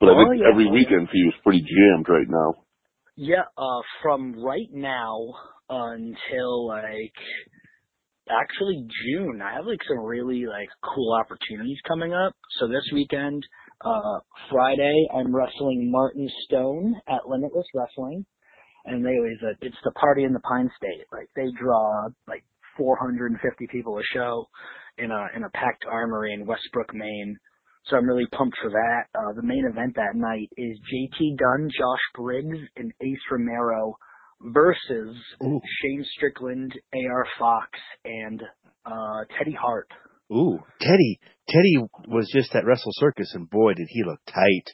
[0.00, 0.48] But I Oh, think yeah.
[0.52, 0.72] every yeah.
[0.76, 2.64] weekend for you is pretty jammed right now.
[3.16, 5.18] Yeah, uh, from right now
[5.68, 7.14] until like
[8.28, 12.34] actually June, I have like some really like cool opportunities coming up.
[12.58, 13.44] So this weekend,
[13.84, 14.18] uh,
[14.50, 18.26] Friday, I'm wrestling Martin Stone at Limitless Wrestling,
[18.86, 21.06] and they always uh, it's the party in the Pine State.
[21.12, 22.44] Like they draw like
[22.76, 24.48] 450 people a show
[24.98, 27.36] in a in a packed armory in Westbrook, Maine.
[27.86, 29.02] So I'm really pumped for that.
[29.14, 33.96] Uh, the main event that night is JT Dunn, Josh Briggs, and Ace Romero
[34.40, 37.68] versus Ooh, Shane Strickland, AR Fox,
[38.04, 38.42] and
[38.86, 39.88] uh, Teddy Hart.
[40.32, 41.18] ooh, Teddy.
[41.48, 41.76] Teddy
[42.08, 44.64] was just at Wrestle Circus, and boy, did he look tight.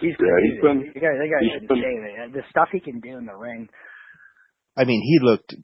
[0.00, 0.52] He's Yeah, crazy.
[0.52, 3.34] he's been- the guy, the guy's he's been- The stuff he can do in the
[3.36, 3.68] ring.
[4.76, 5.54] I mean, he looked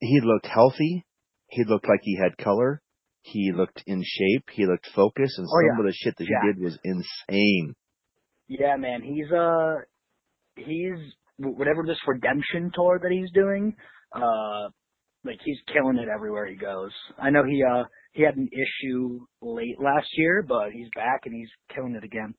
[0.00, 1.04] he looked healthy.
[1.48, 2.82] He looked like he had color.
[3.32, 4.48] He looked in shape.
[4.52, 5.80] He looked focused, and Oh, some yeah.
[5.80, 7.74] of the shit that he did was insane.
[8.48, 9.02] Yeah, man.
[9.02, 9.76] He's uh,
[10.56, 10.98] he's
[11.38, 13.74] whatever this redemption tour that he's doing.
[14.14, 14.68] Uh,
[15.24, 16.92] like he's killing it everywhere he goes.
[17.18, 21.34] I know he uh he had an issue late last year, but he's back and
[21.34, 22.32] he's killing it again.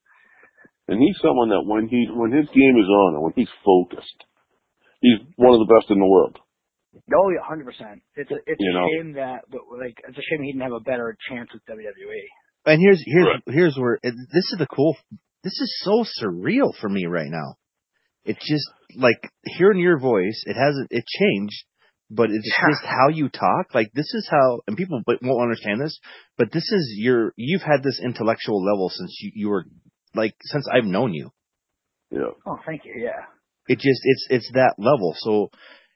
[0.87, 4.23] And he's someone that when he when his game is on and when he's focused,
[5.01, 6.39] he's one of the best in the world.
[7.13, 8.01] Oh yeah, hundred percent.
[8.15, 8.87] It's a it's You a know.
[8.97, 11.61] shame that but like it's a shame he didn't have a better chance with.
[11.65, 12.23] WWE.
[12.65, 13.43] And here's here's Right.
[13.55, 14.95] here's where it, this is the cool.
[15.43, 17.55] This is so surreal for me right now.
[18.25, 18.65] It's just
[18.97, 20.43] like hearing your voice.
[20.45, 21.63] It hasn't it changed,
[22.09, 22.69] but it's Yeah.
[22.71, 23.73] just how you talk.
[23.73, 25.97] Like this is how, and people w- won't understand this,
[26.37, 27.31] but this is your.
[27.37, 29.63] You've had this intellectual level since you, you were
[30.13, 31.29] like since I've known you.
[32.11, 32.31] Yeah.
[32.45, 32.93] Oh, thank you.
[32.97, 33.23] Yeah.
[33.69, 35.13] It just it's it's that level.
[35.17, 35.49] So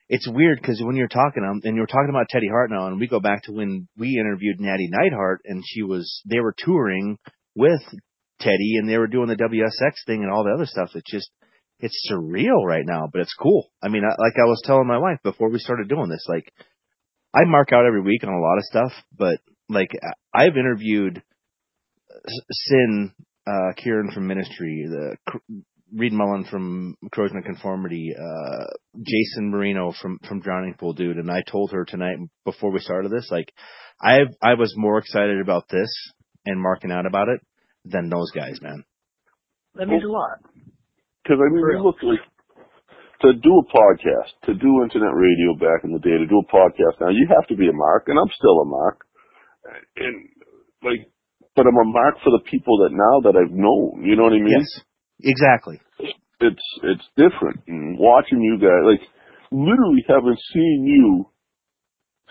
[0.08, 3.00] it's weird because when you're talking um, and you're talking about Teddy Hart now, and
[3.00, 7.18] we go back to when we interviewed Natty Neidhart, and she was they were touring
[7.54, 7.82] with
[8.40, 10.90] Teddy, and they were doing the WSX thing and all the other stuff.
[10.94, 11.30] It's just
[11.80, 13.70] it's surreal right now, but it's cool.
[13.82, 16.52] I mean, I, like I was telling my wife before we started doing this, like
[17.34, 19.38] I mark out every week on a lot of stuff, but
[19.68, 19.90] like
[20.34, 21.22] I've interviewed
[22.50, 23.12] Sin,
[23.46, 25.16] uh, Quirin from Ministry, the
[25.94, 28.64] Reed Mullin from Corrosion of Conformity, uh,
[28.96, 33.10] Jasen Moreno from from Drowning Pool Dude, and I told her tonight before we started
[33.10, 33.52] this, like
[34.00, 35.90] I I was more excited about this
[36.46, 37.40] and marking out about it
[37.84, 38.84] than those guys, man.
[39.74, 40.38] That means a lot.
[41.22, 41.84] Because I mean, For we real.
[41.84, 42.20] look like
[43.22, 46.52] to do a podcast, to do internet radio back in the day, to do a
[46.52, 49.06] podcast now, you have to be a mark, and I'm still a mark.
[49.96, 50.28] And
[50.82, 51.06] like,
[51.54, 54.02] but I'm a mark for the people that now that I've known.
[54.04, 54.58] You know what I mean?
[54.58, 54.82] Yes,
[55.22, 55.80] exactly.
[56.40, 57.62] It's it's different.
[57.68, 59.00] And watching you guys, like,
[59.50, 61.26] literally having seen you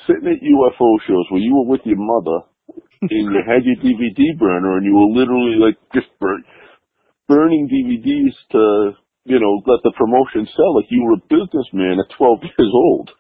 [0.07, 2.45] sitting at UFO shows where you were with your mother
[3.01, 6.43] and you had your DVD burner and you were literally like just burn,
[7.27, 12.17] burning DVDs to, you know, let the promotion sell like you were a businessman at
[12.17, 13.11] 12 years old.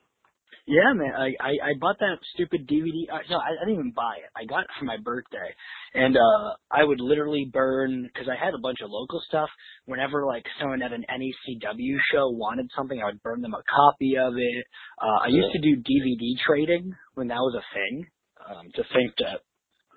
[0.67, 1.13] Yeah, man.
[1.17, 3.11] I I, I bought that stupid DVD.
[3.11, 4.29] Uh, no, I, I didn't even buy it.
[4.35, 5.49] I got it for my birthday,
[5.93, 9.49] and uh I would literally burn because I had a bunch of local stuff.
[9.85, 14.15] Whenever like someone at an NECW show wanted something, I would burn them a copy
[14.17, 14.65] of it.
[15.01, 18.05] Uh, I used to do DVD trading when that was a thing.
[18.49, 19.41] Um, to think that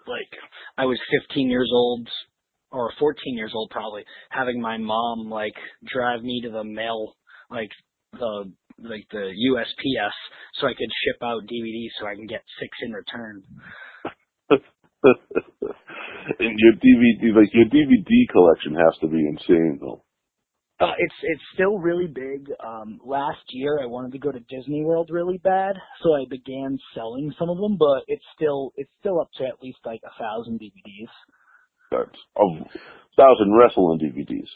[0.06, 0.28] like
[0.76, 0.98] I was
[1.28, 2.08] 15 years old
[2.70, 5.54] or 14 years old probably having my mom like
[5.86, 7.14] drive me to the mail
[7.50, 7.70] like
[8.12, 10.16] the like the USPS
[10.60, 13.42] so I could ship out DVDs so I can get six in return.
[16.38, 20.02] and your DVD, like your DVD collection has to be insane though.
[20.80, 22.50] Uh, it's it's still really big.
[22.64, 26.78] Um, last year I wanted to go to Disney World really bad, so I began
[26.94, 27.76] selling some of them.
[27.78, 31.12] But it's still it's still up to at least like a thousand DVDs.
[31.92, 32.66] That's of
[33.16, 34.48] thousand wrestling DVDs.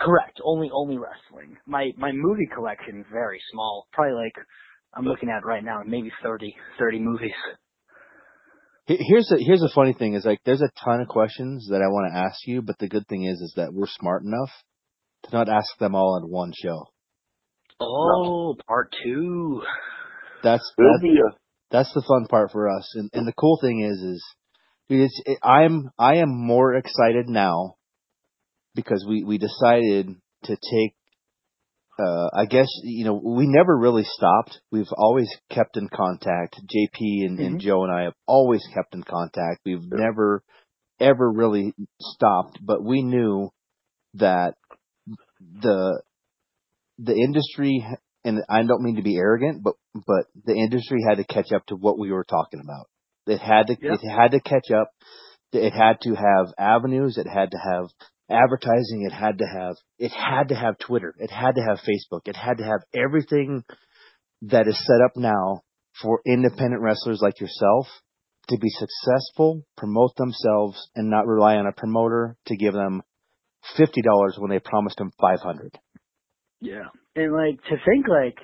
[0.00, 0.40] Correct.
[0.44, 1.56] Only only wrestling.
[1.66, 3.86] My my movie collection is very small.
[3.92, 4.34] Probably like
[4.94, 7.32] I'm looking at right now, maybe 30, 30 movies.
[8.86, 11.88] Here's a here's a funny thing is like there's a ton of questions that I
[11.88, 14.50] want to ask you, but the good thing is is that we're smart enough
[15.24, 16.84] to not ask them all in one show.
[17.80, 19.62] Oh, part two.
[20.42, 21.38] That's There'll that's, a
[21.70, 22.90] that's the fun part for us.
[22.94, 24.24] And and the cool thing is is
[24.88, 27.74] dude, it's it, I'm I am more excited now
[28.78, 30.14] because we we decided
[30.44, 30.94] to take
[31.98, 34.60] uh I guess you know we never really stopped.
[34.70, 36.60] We've always kept in contact.
[36.72, 37.60] JP and, and Mhm.
[37.60, 39.62] Joe and I have always kept in contact.
[39.66, 39.98] We've Yeah.
[40.06, 40.42] never
[41.00, 43.50] ever really stopped, but we knew
[44.14, 44.54] that
[45.40, 46.00] the
[46.98, 47.84] the industry
[48.24, 51.66] and I don't mean to be arrogant, but but the industry had to catch up
[51.66, 52.86] to what we were talking about.
[53.26, 53.94] It had to Yeah.
[53.94, 54.92] it had to catch up.
[55.52, 57.18] It had to have avenues.
[57.18, 57.86] It had to have
[58.30, 59.06] advertising.
[59.06, 61.14] It had to have it had to have Twitter.
[61.18, 62.22] It had to have Facebook.
[62.26, 63.64] It had to have everything
[64.42, 65.62] that is set up now
[66.02, 67.86] for independent wrestlers like yourself
[68.48, 73.02] to be successful, promote themselves, and not rely on a promoter to give them
[73.76, 75.78] fifty dollars when they promised them five hundred.
[76.60, 76.88] Yeah.
[77.16, 78.36] And like to think like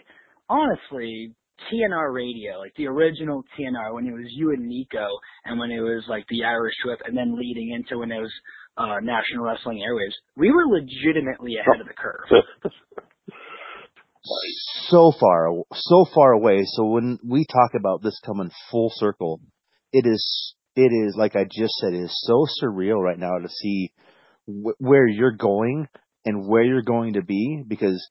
[0.48, 1.34] honestly,
[1.72, 5.06] TNR radio, like the original TNR when it was you and Nico
[5.44, 8.32] and when it was like the Irish Whip and then leading into when it was
[8.76, 12.72] uh National Wrestling Airwaves, we were legitimately ahead of the curve.
[14.88, 16.62] so far, so far away.
[16.64, 19.40] So when we talk about this coming full circle,
[19.92, 23.48] it is, it is like I just said, it is so surreal right now to
[23.48, 23.92] see
[24.46, 25.88] wh- where you're going
[26.24, 28.06] and where you're going to be because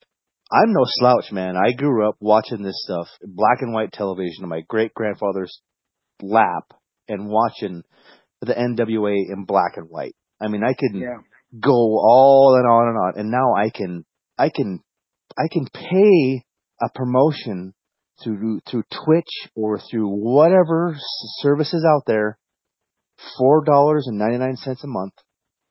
[0.51, 1.55] I'm no slouch, man.
[1.57, 5.61] I grew up watching this stuff, black and white television on my great grandfather's
[6.21, 6.65] lap
[7.07, 7.83] and watching
[8.41, 10.15] the NWA in black and white.
[10.43, 11.19] I mean, I could Yeah.
[11.59, 13.13] go all and on and on.
[13.19, 14.05] And now I can,
[14.37, 14.81] I can,
[15.37, 16.43] I can pay
[16.81, 17.73] a promotion
[18.23, 20.95] through, through Twitch or through whatever
[21.41, 22.37] services out there,
[23.39, 25.13] $4.99 a month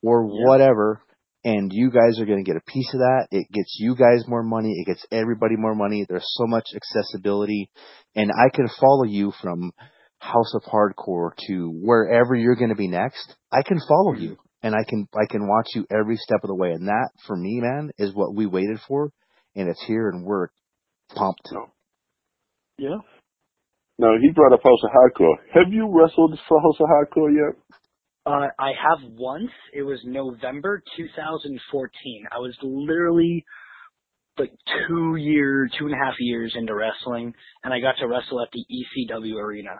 [0.01, 0.47] or Yeah.
[0.47, 1.01] whatever.
[1.45, 3.27] And you guys are going to get a piece of that.
[3.31, 4.71] It gets you guys more money.
[4.79, 6.05] It gets everybody more money.
[6.07, 7.69] There's so much accessibility
[8.15, 9.71] and I can follow you from
[10.19, 13.35] House of Hardcore to wherever you're going to be next.
[13.51, 14.23] I can follow mm-hmm.
[14.23, 16.71] you and I can I can watch you every step of the way.
[16.71, 19.11] And that for me, man, is what we waited for,
[19.55, 20.47] and it's here, and we're
[21.15, 21.49] pumped.
[22.77, 22.97] Yeah.
[23.99, 25.35] Now he brought up House of Hardcore.
[25.53, 27.61] Have you wrestled for House of Hardcore yet?
[28.25, 29.51] Uh, I have once.
[29.73, 32.25] It was November 2014.
[32.31, 33.45] I was literally
[34.39, 34.51] like
[34.87, 38.49] two year, two and a half years into wrestling, and I got to wrestle at
[38.53, 39.71] the ECW arena.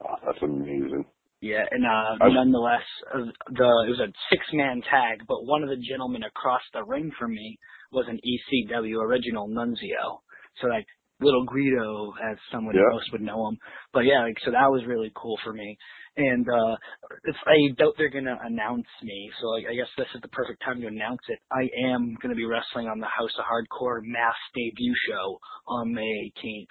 [0.00, 1.04] Oh, that's amazing.
[1.42, 3.18] Yeah, and uh, I- nonetheless, uh,
[3.50, 7.10] the it was a six man tag, but one of the gentlemen across the ring
[7.18, 7.58] from me
[7.90, 10.22] was an ECW original Nunzio.
[10.60, 10.86] So like
[11.20, 12.88] little Guido, as someone Yeah.
[12.92, 13.58] most would know him.
[13.92, 15.76] But yeah, like, so that was really cool for me.
[16.16, 16.76] And uh
[17.24, 20.62] it's, I doubt they're gonna announce me, so like, I guess this is the perfect
[20.64, 21.38] time to announce it.
[21.50, 26.30] I am gonna be wrestling on the House of Hardcore mass debut show on May
[26.38, 26.66] 18th.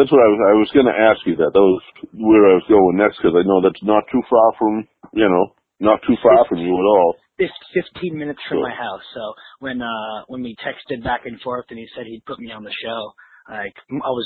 [0.00, 0.40] That's what I was.
[0.48, 1.52] I was going to ask you that.
[1.52, 1.84] That was
[2.16, 5.52] where I was going next because I know that's not too far from you know
[5.76, 7.20] not too far from you at all.
[7.36, 8.68] It's 15 minutes from Sure.
[8.68, 9.04] my house.
[9.12, 9.20] So
[9.60, 12.64] when uh when we texted back and forth and he said he'd put me on
[12.64, 13.12] the show,
[13.52, 14.24] like I was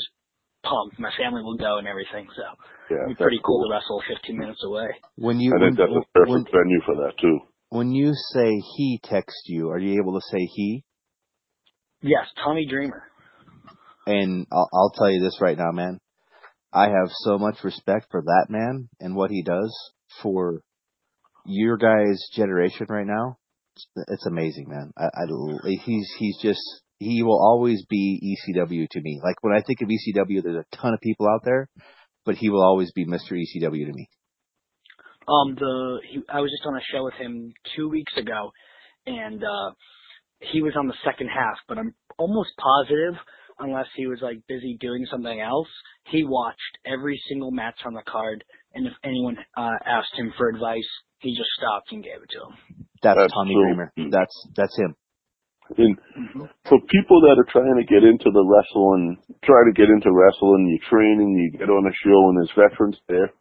[0.62, 0.98] pumped.
[1.02, 2.30] My family will go and everything.
[2.38, 2.46] So
[2.94, 4.94] Yeah, it'd be pretty cool to wrestle 15 minutes away.
[5.18, 7.38] When you I when, think that's a when, perfect venue for that too.
[7.74, 10.84] when you say he text you, are you able to say he?
[12.00, 13.10] Yes, Tommy Dreamer.
[14.06, 15.98] And I'll, I'll tell you this right now, man.
[16.72, 19.72] I have so much respect for that man and what he does
[20.22, 20.60] for
[21.46, 23.38] your guys' generation right now.
[23.76, 24.92] It's, it's amazing, man.
[24.96, 26.62] I, I, he's he's just
[26.98, 29.20] he will always be ECW to me.
[29.22, 31.68] Like when I think of ECW, there's a ton of people out there,
[32.24, 33.32] but he will always be Mr.
[33.32, 34.08] ECW to me.
[35.26, 38.52] Um, the he, I was just on a show with him two weeks ago,
[39.06, 39.72] and uh
[40.52, 41.56] he was on the second half.
[41.68, 43.14] But I'm almost positive,
[43.58, 45.68] unless he was like busy doing something else,
[46.10, 48.44] he watched every single match on the card.
[48.74, 50.88] And if anyone uh asked him for advice,
[51.18, 52.86] he just stopped and gave it to him.
[53.02, 53.92] That's, That's Tommy so- Dreamer.
[54.10, 54.94] That's that's him.
[55.78, 56.44] And Mm-hmm.
[56.68, 60.68] for people that are trying to get into the wrestling, try to get into wrestling,
[60.68, 63.32] you train and you get on a show and there's veterans there,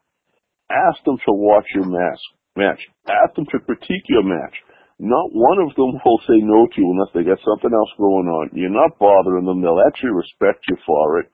[0.72, 2.22] ask them to watch your match.
[2.56, 2.80] Match.
[3.08, 4.56] Ask them to critique your match.
[5.00, 8.28] Not one of them will say no to you unless they got something else going
[8.30, 8.52] on.
[8.54, 9.62] You're not bothering them.
[9.62, 11.30] They'll actually respect you for it.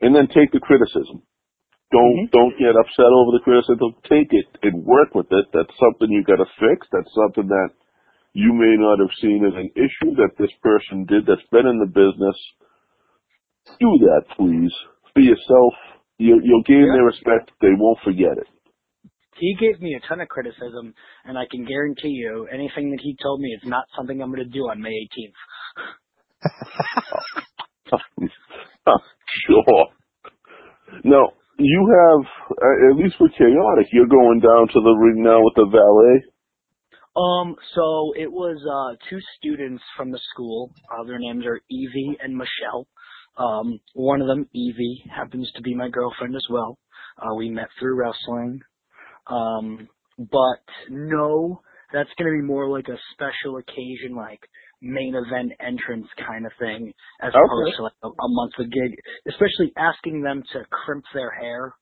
[0.00, 1.22] And then take the criticism.
[1.92, 2.30] Don't Mhm.
[2.32, 3.94] don't get upset over the criticism.
[4.04, 5.46] Take it and work with it.
[5.52, 6.88] That's something you got to fix.
[6.90, 7.70] That's something that
[8.34, 11.78] you may not have seen as an issue that this person did that's been in
[11.78, 12.36] the business.
[13.78, 14.74] Do that, please,
[15.14, 15.74] for yourself.
[16.18, 16.92] You, you'll gain Yeah.
[16.94, 17.52] their respect.
[17.60, 18.48] They won't forget it.
[19.38, 23.16] He gave me a ton of criticism, and I can guarantee you, anything that he
[23.22, 25.32] told me is not something I'm going to do on May 18th.
[29.46, 29.86] sure.
[31.04, 35.40] Now, you have, uh, at least with Chaotic, you're going down to the ring now
[35.42, 36.24] with the valet.
[37.16, 40.70] Um, so it was uh two students from the school.
[40.92, 42.86] Uh, their names are Evie and Michelle.
[43.38, 46.78] Um, one of them, Evie, happens to be my girlfriend as well.
[47.18, 48.60] Uh, we met through wrestling.
[49.28, 51.60] Um, but no,
[51.92, 54.40] that's gonna be more like a special occasion, like
[54.82, 57.38] main event entrance kind of thing as Okay.
[57.38, 58.98] opposed to like a, a monthly gig.
[59.28, 61.74] Especially asking them to crimp their hair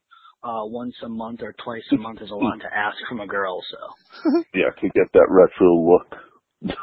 [0.42, 3.26] uh once a month or twice a month is a lot to ask from a
[3.26, 3.60] girl.
[3.70, 6.16] So Yeah, to get that retro look.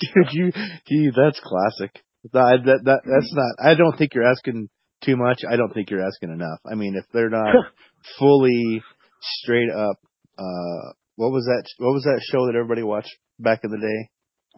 [0.00, 0.52] Dude, you,
[0.86, 2.02] gee, that's classic.
[2.32, 4.68] That, that, that, that's not, I don't think you're asking
[5.02, 5.42] too much.
[5.50, 6.58] I don't think you're asking enough.
[6.70, 7.54] I mean, if they're not
[8.18, 8.82] fully
[9.20, 9.96] straight up,
[10.38, 14.10] uh, what was that, what was that show that everybody watched back in the day?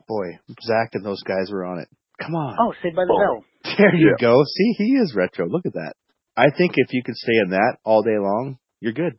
[0.09, 0.27] Boy,
[0.63, 1.89] Zach and those guys were on it.
[2.21, 2.57] Come on.
[2.61, 3.19] oh, Saved by the Oh.
[3.19, 3.45] Bell.
[3.79, 4.17] There you Yeah.
[4.21, 4.43] go.
[4.45, 5.47] See, he is retro.
[5.47, 5.95] Look at that.
[6.37, 9.13] I think if you could stay in that all day long, you're good.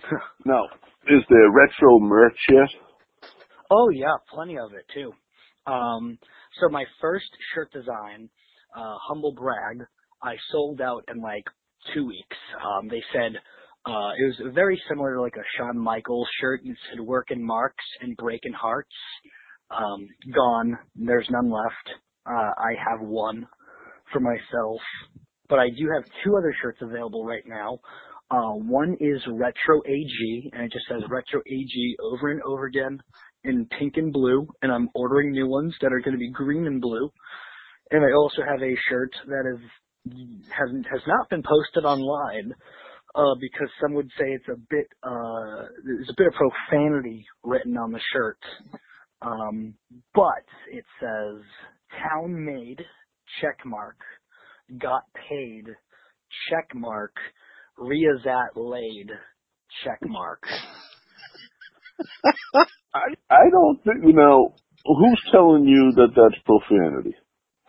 [0.44, 0.64] Now,
[1.08, 2.68] is there retro merch yet?
[3.70, 5.12] Oh yeah, plenty of it too.
[5.70, 6.18] Um,
[6.60, 8.28] so my first shirt design,
[8.76, 9.86] uh, humble brag,
[10.22, 11.44] I sold out in like
[11.94, 12.36] two weeks.
[12.62, 13.32] Um, they said
[13.86, 16.60] it was very similar to like a Shawn Michaels shirt.
[16.64, 18.94] It said "Working Marks" and "Breaking Hearts."
[19.70, 20.78] Um, gone.
[20.94, 21.98] There's none left.
[22.26, 23.46] Uh, I have one
[24.12, 24.80] for myself,
[25.48, 27.78] but I do have two other shirts available right now.
[28.30, 32.98] Uh, one is Retro AG, and it just says Retro AG over and over again
[33.44, 36.66] in pink and blue, and I'm ordering new ones that are going to be green
[36.66, 37.10] and blue.
[37.90, 39.60] And I also have a shirt that is
[40.50, 42.52] hasn't has not been posted online
[43.14, 47.76] uh, because some would say it's a bit uh, there's a bit of profanity written
[47.76, 48.38] on the shirt.
[49.22, 49.74] Um,
[50.14, 51.42] but it says
[52.02, 52.80] town made
[53.40, 53.96] check mark
[54.80, 55.66] got paid
[56.50, 57.12] check mark
[57.78, 59.10] Riazat laid
[59.84, 60.42] check mark.
[62.94, 64.54] I I don't think you know
[64.84, 67.14] who's telling you that that's profanity,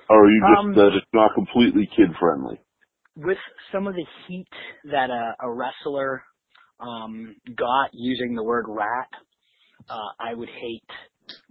[0.09, 2.59] or are you just Um, that it's not completely kid friendly?
[3.15, 3.37] With
[3.71, 4.47] some of the heat
[4.91, 6.23] that a, a wrestler
[6.79, 9.09] um, got using the word rat,
[9.89, 10.89] uh, I would hate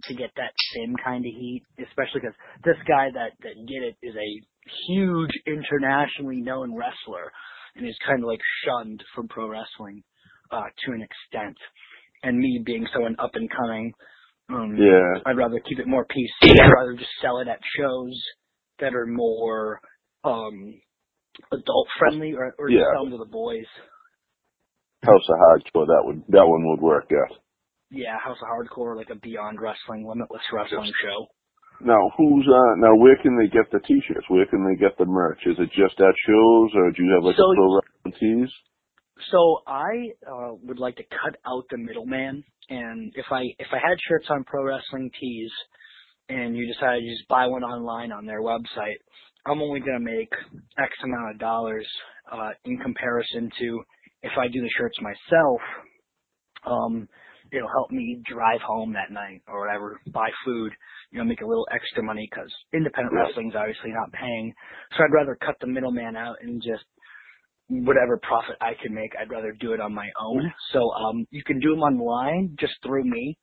[0.05, 3.95] to get that same kind of heat, especially because this guy that, that did it
[4.01, 4.41] is a
[4.87, 7.31] huge internationally known wrestler
[7.75, 10.03] and is kind of like shunned from pro wrestling
[10.51, 11.57] uh, to an extent.
[12.23, 13.93] And me being so an up and coming,
[14.49, 16.29] um, Yeah, I'd rather keep it more PC.
[16.61, 18.19] I'd rather just sell it at shows
[18.79, 19.79] that are more
[20.23, 20.73] um
[21.51, 22.79] adult friendly or, or Yeah.
[22.79, 23.65] just sell them to the boys.
[25.03, 27.37] House of Hardcore that would that one would work out.
[27.91, 31.27] Yeah, House of Hardcore, like a Beyond Wrestling, Limitless Wrestling show.
[31.81, 32.95] Now, who's uh now?
[32.95, 34.25] Where can they get the T-shirts?
[34.29, 35.39] Where can they get the merch?
[35.45, 38.13] Is it just at shows, or do you have like So- a pro wrestling
[38.47, 38.53] tees?
[39.31, 43.77] So I uh, would like to cut out the middleman, and if I if I
[43.77, 45.51] had shirts on Pro Wrestling Tees,
[46.27, 48.99] and you decided to just buy one online on their website,
[49.45, 50.29] I'm only going to make
[50.77, 51.87] X amount of dollars
[52.31, 53.81] uh, in comparison to
[54.23, 55.61] if I do the shirts myself.
[56.65, 57.07] Um,
[57.51, 60.73] it'll help me drive home that night or whatever, buy food,
[61.11, 64.53] you know, make a little extra money because independent wrestling's obviously not paying.
[64.97, 66.83] So I'd rather cut the middleman out and just
[67.67, 70.51] whatever profit I can make, I'd rather do it on my own.
[70.73, 73.37] So um, you can do them online just through me.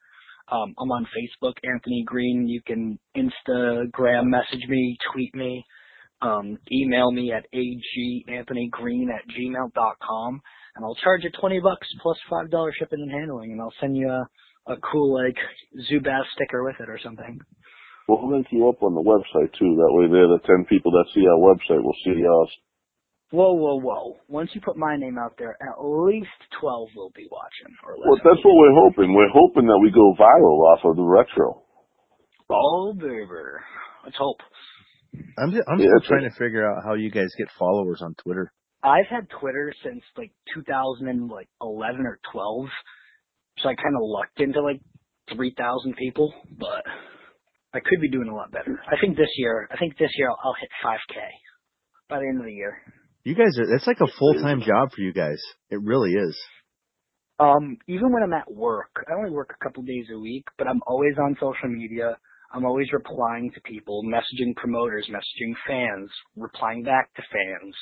[0.51, 2.47] Um, I'm on Facebook, Anthony Greene.
[2.47, 5.65] You can Instagram message me, tweet me,
[6.23, 10.41] Um, email me at aganthonygreen at gmail.com,
[10.77, 14.09] and I'll charge you 20 bucks plus $5 shipping and handling, and I'll send you
[14.09, 14.29] a,
[14.73, 15.37] a cool, like,
[15.91, 17.41] Zubaz sticker with it or something.
[18.09, 19.75] We'll link you up on the website too.
[19.79, 22.51] That way, there the ten people that see our website will see ours.
[23.31, 24.17] Whoa, whoa, whoa.
[24.29, 26.29] Once you put my name out there, at least
[26.61, 27.73] 12 will be watching.
[27.83, 29.15] Or Well, that's what we're hoping.
[29.15, 31.63] We're hoping that we go viral off of the retro.
[32.51, 33.25] Oh, baby.
[34.05, 34.37] Let's hope.
[35.39, 38.01] I'm just, I'm Yeah, still it's trying to figure out how you guys get followers
[38.03, 38.53] on Twitter.
[38.83, 42.67] I've had Twitter since like 2011 or 12,
[43.59, 44.81] so I kind of lucked into like
[45.35, 46.83] 3,000 people, but
[47.73, 48.81] I could be doing a lot better.
[48.87, 51.21] I think this year, I think this year I'll, I'll hit 5K
[52.09, 52.77] by the end of the year.
[53.25, 55.39] You guys are, that's like a full-time job for you guys.
[55.71, 56.37] It really is.
[57.39, 60.67] Um, even when I'm at work, I only work a couple days a week, but
[60.67, 62.17] I'm always on social media.
[62.53, 67.75] I'm always replying to people, messaging promoters, messaging fans, replying back to fans,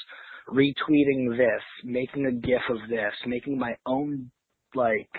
[0.49, 4.31] retweeting this, making a gif of this, making my own
[4.75, 5.11] like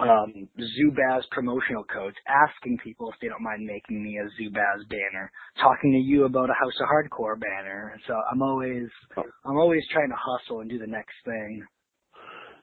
[0.00, 5.30] um Zubaz promotional codes, asking people if they don't mind making me a Zubaz banner,
[5.62, 7.94] talking to you about a House of Hardcore banner.
[8.08, 11.64] So I'm always I'm always trying to hustle and do the next thing.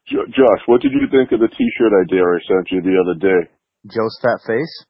[0.10, 3.50] Josh, what did you think of the T-shirt idea I sent you the other day?
[3.86, 4.86] Joe's fat face?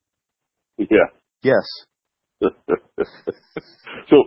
[0.89, 1.09] Yeah.
[1.43, 1.65] Yes.
[2.41, 4.17] so,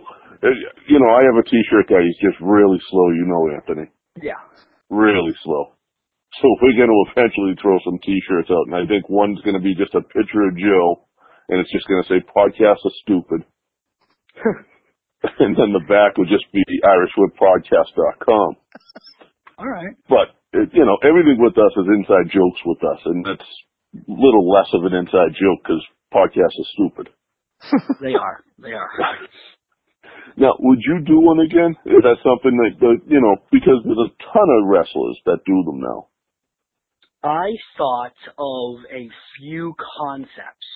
[0.43, 0.55] uh,
[0.87, 1.99] you know, I have a T-shirt guy.
[2.03, 3.09] He's just really slow.
[3.11, 3.87] You know, Anthony,
[4.21, 4.39] Yeah.
[4.89, 5.73] really slow.
[6.41, 9.63] So we're going to eventually throw some T-shirts out, and I think one's going to
[9.63, 11.07] be just a picture of Joe,
[11.49, 13.47] and it's just going to say podcasts are stupid.
[15.39, 18.49] and then the back would just be irishwhippodcast.com.
[19.57, 19.95] All right.
[20.09, 23.49] But, it, you know, everything with us is inside jokes with us, and that's
[23.95, 25.83] a little less of an inside joke because
[26.15, 27.09] podcasts are stupid.
[28.01, 28.43] they are.
[28.59, 28.89] They are.
[30.37, 31.75] Now, would you do one again?
[31.85, 35.63] Is that something that, that you know, because there's a ton of wrestlers that do
[35.63, 36.07] them now.
[37.23, 39.07] I thought of a
[39.39, 40.67] few concepts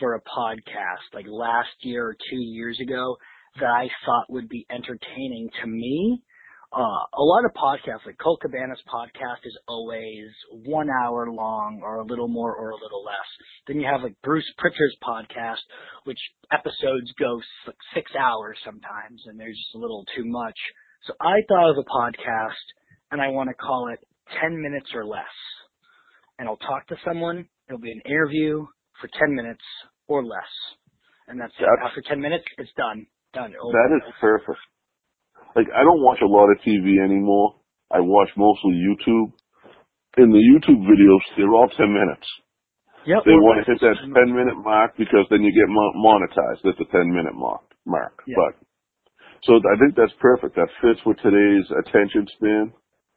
[0.00, 3.16] for a podcast like last year or two years ago
[3.60, 6.22] that I thought would be entertaining to me
[6.74, 12.00] Uh, a lot of podcasts, like Colt Cabana's podcast is always one hour long or
[12.00, 13.30] a little more or a little less.
[13.68, 15.62] Then you have like Bruce Pritchard's podcast,
[16.02, 16.18] which
[16.50, 20.58] episodes go like six hours sometimes and there's just a little too much.
[21.06, 22.66] So I thought of a podcast
[23.12, 24.00] and I want to call it
[24.42, 25.22] 10 minutes or less.
[26.40, 27.46] And I'll talk to someone.
[27.68, 28.66] It'll be an interview
[29.00, 29.62] for 10 minutes
[30.08, 30.50] or less.
[31.28, 31.86] And that's, that's it.
[31.86, 33.06] After 10 minutes, it's done.
[33.32, 33.52] Done.
[33.62, 33.72] Over.
[33.72, 34.58] That is perfect
[35.56, 37.54] like I don't watch a lot of TV anymore.
[37.90, 39.32] I watch mostly YouTube.
[40.16, 42.26] In the YouTube videos, they're all ten minutes.
[43.06, 43.26] Yep.
[43.26, 46.86] They want to hit that ten minute mark because then you get monetized at the
[46.90, 47.62] ten minute mark.
[47.86, 48.22] Mark.
[48.26, 48.36] Yep.
[48.38, 48.52] But
[49.44, 50.56] so I think that's perfect.
[50.56, 52.72] That fits with today's attention span.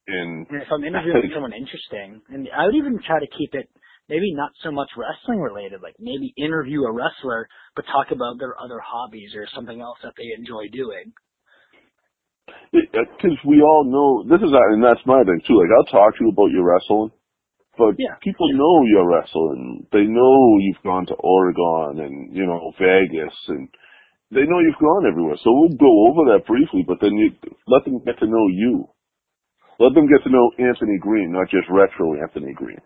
[0.07, 3.69] And, and if I'm interviewing someone interesting, and I would even try to keep it
[4.09, 8.55] maybe not so much wrestling related, like maybe interview a wrestler, but talk about their
[8.59, 11.11] other hobbies or something else that they enjoy doing
[12.71, 15.57] because we all know this is and that's my thing too.
[15.57, 17.11] Like I'll talk to you about your wrestling,
[17.77, 18.15] but yeah.
[18.21, 19.87] people know you're wrestling.
[19.91, 23.69] They know you've gone to Oregon and you know Vegas, and
[24.31, 25.37] they know you've gone everywhere.
[25.43, 27.31] So we'll go over that briefly, but then you
[27.67, 28.89] let them get to know you.
[29.79, 32.81] Let them get to know Anthony Greene, not just retro Anthony Greene.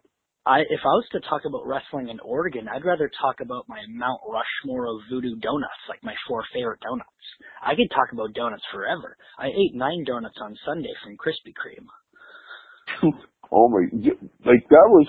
[0.45, 3.77] I if I was to talk about wrestling in Oregon, I'd rather talk about my
[3.89, 7.25] Mount Rushmore of voodoo donuts, like my four favorite donuts.
[7.61, 9.17] I could talk about donuts forever.
[9.37, 11.85] I ate nine donuts on Sunday from Krispy Kreme.
[13.51, 13.85] oh my!
[14.41, 15.07] Like that was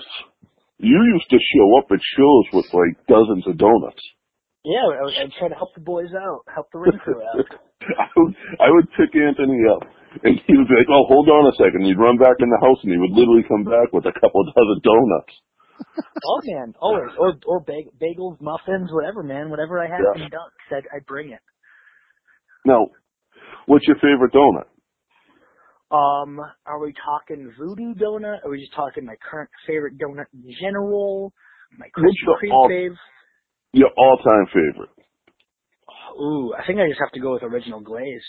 [0.77, 4.03] you used to show up at shows with like dozens of donuts.
[4.63, 7.45] Yeah, I would, I'd try to help the boys out, help the ring crew out.
[7.99, 9.81] I would I would pick Anthony up
[10.21, 11.85] and he would be like, "Oh, hold on a second.
[11.85, 14.45] He'd run back in the house, and he would literally come back with a couple
[14.45, 15.33] of dozen donuts.
[16.25, 19.49] oh man, always or or bag, bagels, muffins, whatever, man.
[19.49, 20.25] Whatever I had yeah.
[20.25, 21.41] in Dunks, I'd, I'd bring it.
[22.65, 22.87] Now,
[23.65, 24.69] what's your favorite donut?
[25.93, 28.43] Um, are we talking voodoo donut?
[28.43, 31.33] Are we just talking my current favorite donut in general?
[31.77, 32.95] My Krispy Kreme all, fave?
[33.73, 34.89] Your all-time favorite?
[36.19, 38.23] Ooh, I think I just have to go with original glazed.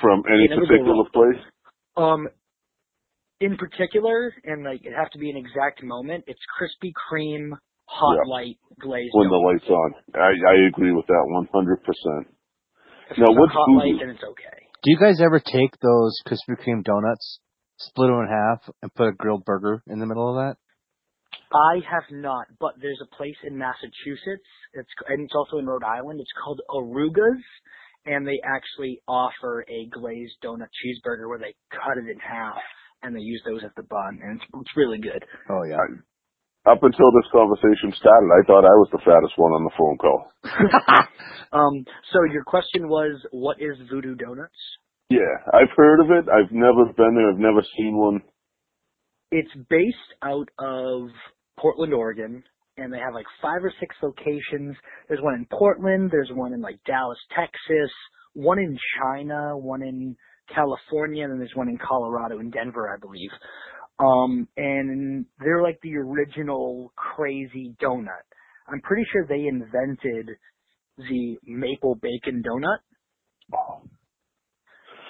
[0.00, 1.42] From any particular place?
[1.96, 2.28] Um,
[3.40, 6.24] in particular, and like it have to be an exact moment.
[6.26, 7.50] It's Krispy Kreme
[7.84, 8.30] hot yeah.
[8.30, 9.10] light glazed.
[9.12, 12.34] When the light's on, I I agree with that one hundred percent.
[13.18, 14.00] Now, what's hot light?
[14.00, 14.58] Then it's okay.
[14.82, 17.40] Do you guys ever take those Krispy Kreme donuts,
[17.78, 20.56] split them in half, and put a grilled burger in the middle of that?
[21.52, 24.48] I have not, but there's a place in Massachusetts.
[24.72, 26.20] It's and it's also in Rhode Island.
[26.20, 27.44] It's called Aruga's,
[28.06, 32.62] and they actually offer a glazed donut cheeseburger where they cut it in half
[33.02, 35.24] and they use those as the bun, and it's, it's really good.
[35.50, 35.76] Oh yeah.
[36.64, 39.98] Up until this conversation started, I thought I was the fattest one on the phone
[39.98, 40.30] call.
[41.52, 44.54] um, so your question was, what is Voodoo Donuts?
[45.10, 46.30] Yeah, I've heard of it.
[46.30, 47.30] I've never been there.
[47.32, 48.22] I've never seen one.
[49.32, 51.08] It's based out of
[51.58, 52.44] Portland, Oregon,
[52.76, 54.76] and they have like five or six locations.
[55.08, 57.90] There's one in Portland, there's one in like Dallas, Texas,
[58.34, 60.16] one in China, one in
[60.54, 63.30] California, and then there's one in Colorado, in Denver, I believe.
[63.98, 68.26] Um, and they're like the original crazy donut.
[68.68, 70.30] I'm pretty sure they invented
[70.96, 72.78] the maple bacon donut,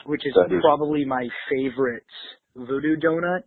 [0.07, 2.05] which is, is probably my favorite
[2.57, 3.43] voodoo donut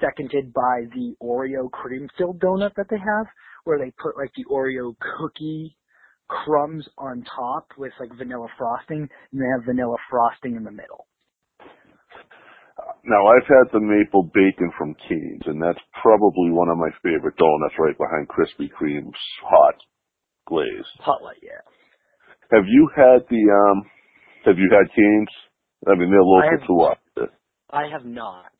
[0.00, 3.26] seconded by the Oreo cream filled donut that they have,
[3.64, 5.76] where they put like the Oreo cookie
[6.28, 11.06] crumbs on top with like vanilla frosting, and they have vanilla frosting in the middle.
[13.04, 17.36] Now I've had the maple bacon from Kane's, and that's probably one of my favorite
[17.36, 19.76] donuts, right behind Krispy Kreme's hot
[20.46, 20.86] glaze.
[21.00, 21.62] Hot light, yeah.
[22.52, 23.82] Have you had the um?
[24.44, 25.28] Have you had Kane's?
[25.86, 27.30] I mean, they're local have, to us.
[27.70, 28.52] I have not.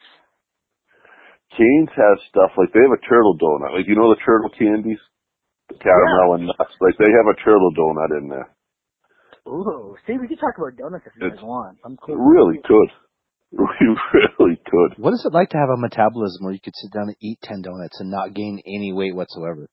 [1.57, 3.73] Kane's has stuff like they have a turtle donut.
[3.73, 5.01] Like you know the turtle candies,
[5.69, 6.35] the caramel yeah.
[6.37, 6.77] and nuts.
[6.81, 8.49] Like they have a turtle donut in there.
[9.49, 11.79] Ooh, see, we could talk about donuts if you guys want.
[11.85, 12.17] I'm cool.
[12.17, 12.91] Really could.
[13.53, 13.65] We
[14.13, 14.99] really could.
[14.99, 17.39] What is it like to have a metabolism where you could sit down and eat
[17.43, 19.69] ten donuts and not gain any weight whatsoever?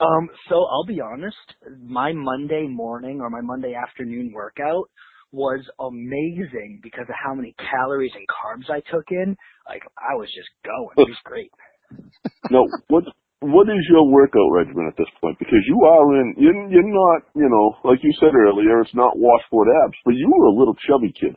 [0.00, 1.36] Um, so I'll be honest,
[1.84, 4.88] my Monday morning or my Monday afternoon workout
[5.30, 9.36] was amazing because of how many calories and carbs I took in.
[9.70, 10.98] Like I was just going.
[10.98, 11.54] It was great.
[12.50, 13.04] now, what
[13.38, 15.38] what is your workout regimen at this point?
[15.38, 19.16] Because you are in, you're, you're not, you know, like you said earlier, it's not
[19.16, 21.36] washboard abs, but you were a little chubby kid.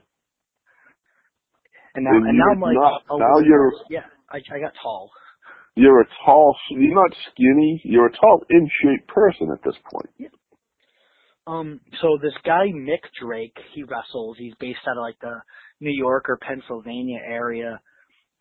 [1.95, 4.59] And now, and, And now you're I'm like, not- a now you're- yeah, I, I
[4.59, 5.11] got tall.
[5.75, 10.09] You're a tall, you're not skinny, you're a tall, in shape person at this point.
[10.17, 10.27] Yeah.
[11.47, 14.37] Um, so this guy Mick Drake, he wrestles.
[14.37, 15.41] He's based out of like the
[15.79, 17.79] New York or Pennsylvania area.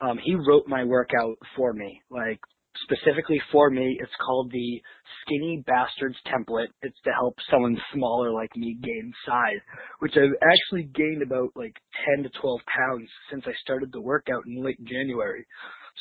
[0.02, 2.40] Um, he wrote my workout for me, like
[2.82, 3.98] specifically for me.
[4.00, 4.82] It's called the
[5.22, 6.68] Skinny Bastards Template.
[6.82, 9.60] It's to help someone smaller like me gain size,
[10.00, 11.76] which I've actually gained about like
[12.16, 15.46] 10 to 12 pounds since I started the workout in late January.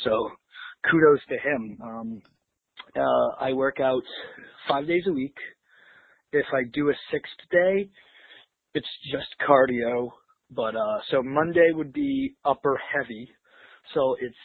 [0.04, 0.30] So
[0.90, 1.78] kudos to him.
[1.84, 2.22] Um,
[2.96, 4.04] uh, I work out
[4.68, 5.36] five days a week.
[6.34, 7.90] If I do a sixth day,
[8.74, 10.12] it's just cardio.
[10.54, 13.30] But uh so Monday would be upper heavy.
[13.94, 14.36] So it's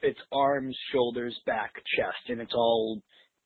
[0.00, 3.00] it's arms, shoulders, back, chest, and it's all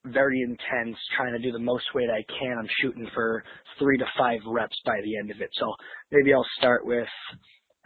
[0.04, 2.56] very intense, trying to do the most weight I can.
[2.58, 3.44] I'm shooting for
[3.78, 5.50] three to five reps by the end of it.
[5.54, 5.72] So
[6.10, 7.06] maybe I'll start with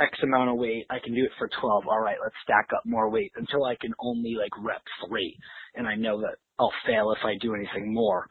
[0.01, 0.87] X amount of weight.
[0.91, 1.85] I can do it for 12.
[1.89, 5.37] All right, let's stack up more weight until I can only like rep three.
[5.75, 8.27] And I know that I'll fail if I do anything more.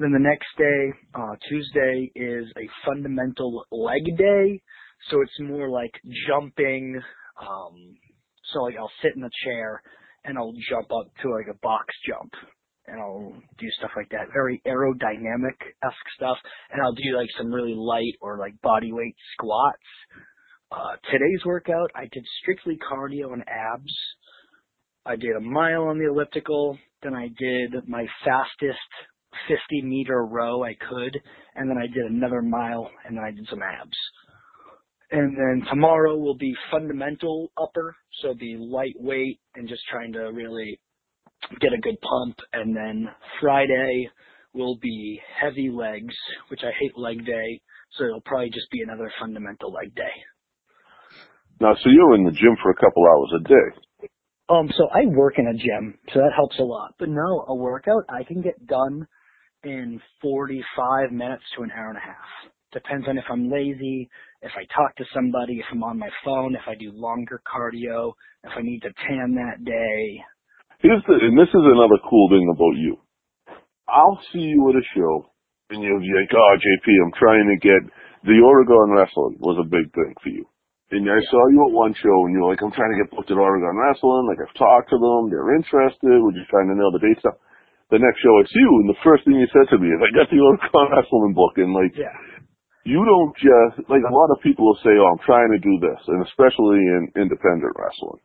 [0.00, 4.60] Then the next day, uh, Tuesday is a fundamental leg day.
[5.10, 5.92] So it's more like
[6.28, 7.00] jumping.
[7.40, 7.96] Um,
[8.52, 9.82] so like I'll sit in a chair
[10.24, 12.32] and I'll jump up to like a box jump
[12.86, 14.32] and I'll do stuff like that.
[14.32, 16.36] Very aerodynamic esque stuff.
[16.70, 19.76] And I'll do like some really light or like body weight squats.
[20.70, 23.94] Uh, today's workout, I did strictly cardio and abs.
[25.06, 26.78] I did a mile on the elliptical.
[27.02, 28.78] Then I did my fastest
[29.48, 31.18] 50 meter row I could.
[31.54, 33.96] And then I did another mile and then I did some abs.
[35.14, 37.94] And then tomorrow will be fundamental upper.
[38.20, 40.80] So be lightweight and just trying to really
[41.60, 42.36] get a good pump.
[42.52, 43.06] And then
[43.40, 44.08] Friday
[44.54, 46.14] will be heavy legs,
[46.48, 47.60] which I hate leg day.
[47.92, 50.02] So it'll probably just be another fundamental leg day.
[51.60, 54.08] Now, so you're in the gym for a couple hours a day.
[54.48, 56.94] Um, so I work in a gym, so that helps a lot.
[56.98, 59.06] But no, a workout I can get done
[59.62, 62.50] in 45 minutes to an hour and a half.
[62.72, 64.10] Depends on if I'm lazy,
[64.44, 68.12] if I talk to somebody, if I'm on my phone, if I do longer cardio,
[68.44, 70.20] if I need to tan that day.
[70.84, 73.00] Here's the, and this is another cool thing about you.
[73.88, 75.32] I'll see you at a show,
[75.72, 77.80] and you'll be like, "Oh, JP, I'm trying to get
[78.28, 80.44] the Oregon Wrestling was a big thing for you."
[80.92, 83.32] And I saw you at one show, and you're like, "I'm trying to get booked
[83.32, 84.28] at Oregon Wrestling.
[84.28, 86.20] Like I've talked to them, they're interested.
[86.20, 87.40] We're just trying to nail the date stuff."
[87.88, 90.12] The next show, it's you, and the first thing you said to me is, "I
[90.12, 92.12] got the Oregon Wrestling book," and like, Yeah.
[92.84, 95.80] You don't just like a lot of people will say, "Oh, I'm trying to do
[95.80, 98.20] this," and especially in independent wrestling,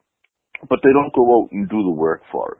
[0.67, 2.59] but they don't go out and do the work for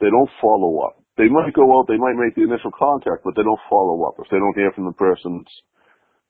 [0.00, 0.98] They don't follow up.
[1.18, 4.14] They might go out, they might make the initial contact, but they don't follow up.
[4.22, 5.42] If they don't hear from the person,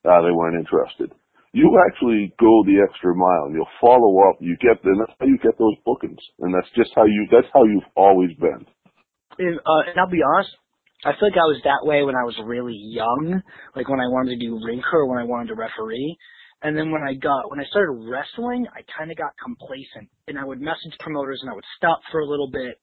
[0.08, 1.12] uh, they weren't interested.
[1.52, 3.52] You actually go the extra mile.
[3.52, 4.36] You'll follow up.
[4.40, 6.20] You get, and that's how you get those bookings.
[6.40, 7.26] And that's just how you.
[7.30, 8.64] That's how you've always been.
[9.38, 10.56] And, uh, and I'll be honest,
[11.04, 13.42] I feel like I was that way when I was really young,
[13.76, 16.16] like when I wanted to do rink or when I wanted to referee.
[16.62, 20.38] And then when I got, when I started wrestling, I kind of got complacent and
[20.38, 22.80] I would message promoters and I would stop for a little bit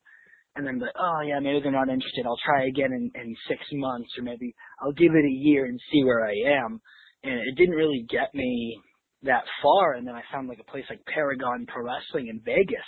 [0.55, 2.26] and then be like, oh yeah, maybe they're not interested.
[2.26, 5.80] I'll try again in, in six months or maybe I'll give it a year and
[5.91, 6.80] see where I am.
[7.24, 8.80] And it didn't really get me
[9.24, 9.93] that far.
[9.93, 12.88] And then I found like a place like Paragon Pro Wrestling in Vegas,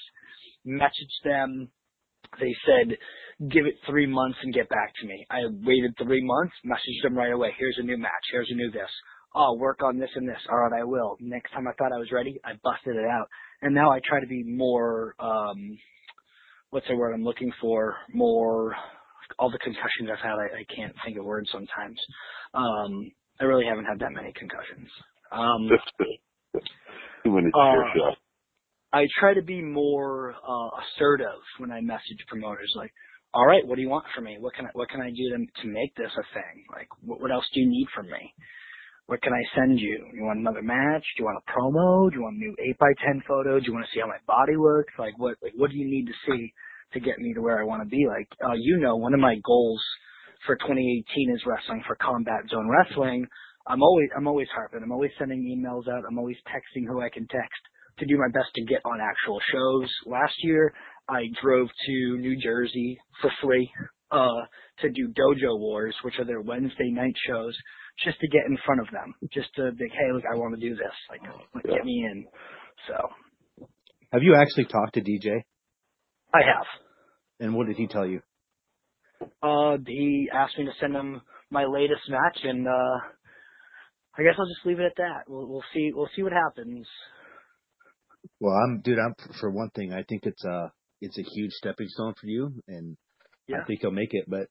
[0.65, 1.69] messaged them.
[2.39, 2.97] They said,
[3.49, 5.25] give it three months and get back to me.
[5.29, 7.53] I waited three months, messaged them right away.
[7.57, 8.11] Here's a new match.
[8.31, 8.89] Here's a new this.
[9.35, 10.39] Oh, work on this and this.
[10.49, 11.17] All right, I will.
[11.19, 13.27] Next time I thought I was ready, I busted it out.
[13.61, 15.77] And now I try to be more, um,
[16.69, 17.95] what's the word I'm looking for?
[18.13, 18.75] More,
[19.37, 21.99] all the concussions I've had, I, I can't think of words sometimes.
[22.53, 24.89] Um, I really haven't had that many concussions.
[25.31, 25.69] Um,
[27.23, 28.15] Too many Uh.
[28.93, 32.73] I try to be more uh, assertive when I message promoters.
[32.75, 32.91] Like,
[33.33, 34.37] all right, what do you want from me?
[34.39, 36.63] What can I what can I do to to make this a thing?
[36.71, 38.33] Like, what, what else do you need from me?
[39.07, 40.05] What can I send you?
[40.13, 41.03] You want another match?
[41.15, 42.09] Do you want a promo?
[42.09, 43.59] Do you want a new eight by ten photo?
[43.59, 44.93] Do you want to see how my body works?
[44.97, 46.53] Like, what like, what do you need to see
[46.93, 48.05] to get me to where I want to be?
[48.07, 49.83] Like, uh, you know, one of my goals
[50.45, 53.27] for 2018 is wrestling for Combat Zone Wrestling.
[53.67, 54.79] I'm always I'm always harping.
[54.81, 56.03] I'm always sending emails out.
[56.07, 57.61] I'm always texting who I can text
[57.99, 59.89] to do my best to get on actual shows.
[60.05, 60.73] Last year,
[61.09, 63.69] I drove to New Jersey for free
[64.11, 64.41] uh,
[64.81, 67.55] to do Dojo Wars, which are their Wednesday night shows,
[68.03, 70.61] just to get in front of them, just to be, hey, look, I want to
[70.61, 71.21] do this, like,
[71.55, 71.75] like Yeah.
[71.75, 72.25] get me in.
[72.87, 73.09] So
[74.13, 75.41] Have you actually talked to DJ?
[76.33, 76.65] I have.
[77.39, 78.21] And what did he tell you?
[79.41, 82.97] Uh, he asked me to send him my latest match, and uh,
[84.17, 85.23] I guess I'll just leave it at that.
[85.27, 85.91] We'll, we'll see.
[85.93, 86.85] We'll see what happens.
[88.39, 88.99] Well, I'm, dude.
[88.99, 89.93] I'm for one thing.
[89.93, 90.71] I think it's a
[91.01, 92.97] it's a huge stepping stone for you, and
[93.47, 93.57] Yeah.
[93.57, 94.25] I think you'll make it.
[94.27, 94.47] But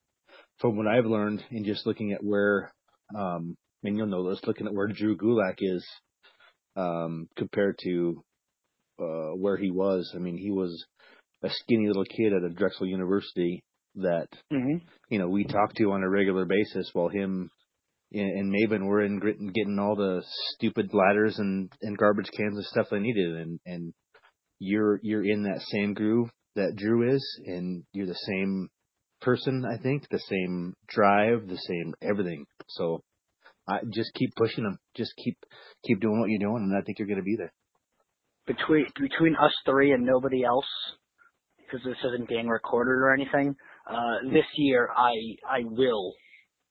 [0.58, 2.72] from what I've learned, in just looking at where,
[3.16, 5.86] um, and you'll know this, looking at where Drew Gulak is,
[6.76, 8.22] um, compared to
[9.00, 10.12] uh where he was.
[10.14, 10.84] I mean, he was
[11.42, 13.62] a skinny little kid at a Drexel University
[13.96, 14.78] that hmm
[15.10, 17.50] you know we talk to on a regular basis, while him
[18.18, 20.22] and, and Maven were in getting all the
[20.54, 23.94] stupid ladders and and garbage cans and stuff they needed, and and
[24.58, 28.68] you're you're in that same groove that Drew is, and you're the same
[29.20, 32.46] person, I think, the same drive, the same everything.
[32.68, 33.02] So
[33.68, 35.36] I just keep pushing them, just keep
[35.84, 37.52] keep doing what you're doing, and I think you're going to be there.
[38.46, 40.66] Between between us three and nobody else,
[41.58, 43.54] because this isn't being recorded or anything.
[43.88, 45.12] Uh, this year, I
[45.48, 46.14] I will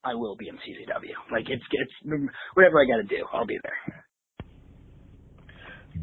[0.06, 1.32] I will be in CZW.
[1.32, 1.92] Like it's it's
[2.54, 4.04] whatever I got to do, I'll be there.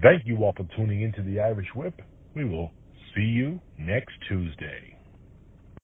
[0.01, 2.01] Thank you all for tuning into the Irish Whip.
[2.35, 2.71] We will
[3.15, 4.92] see you next Tuesday.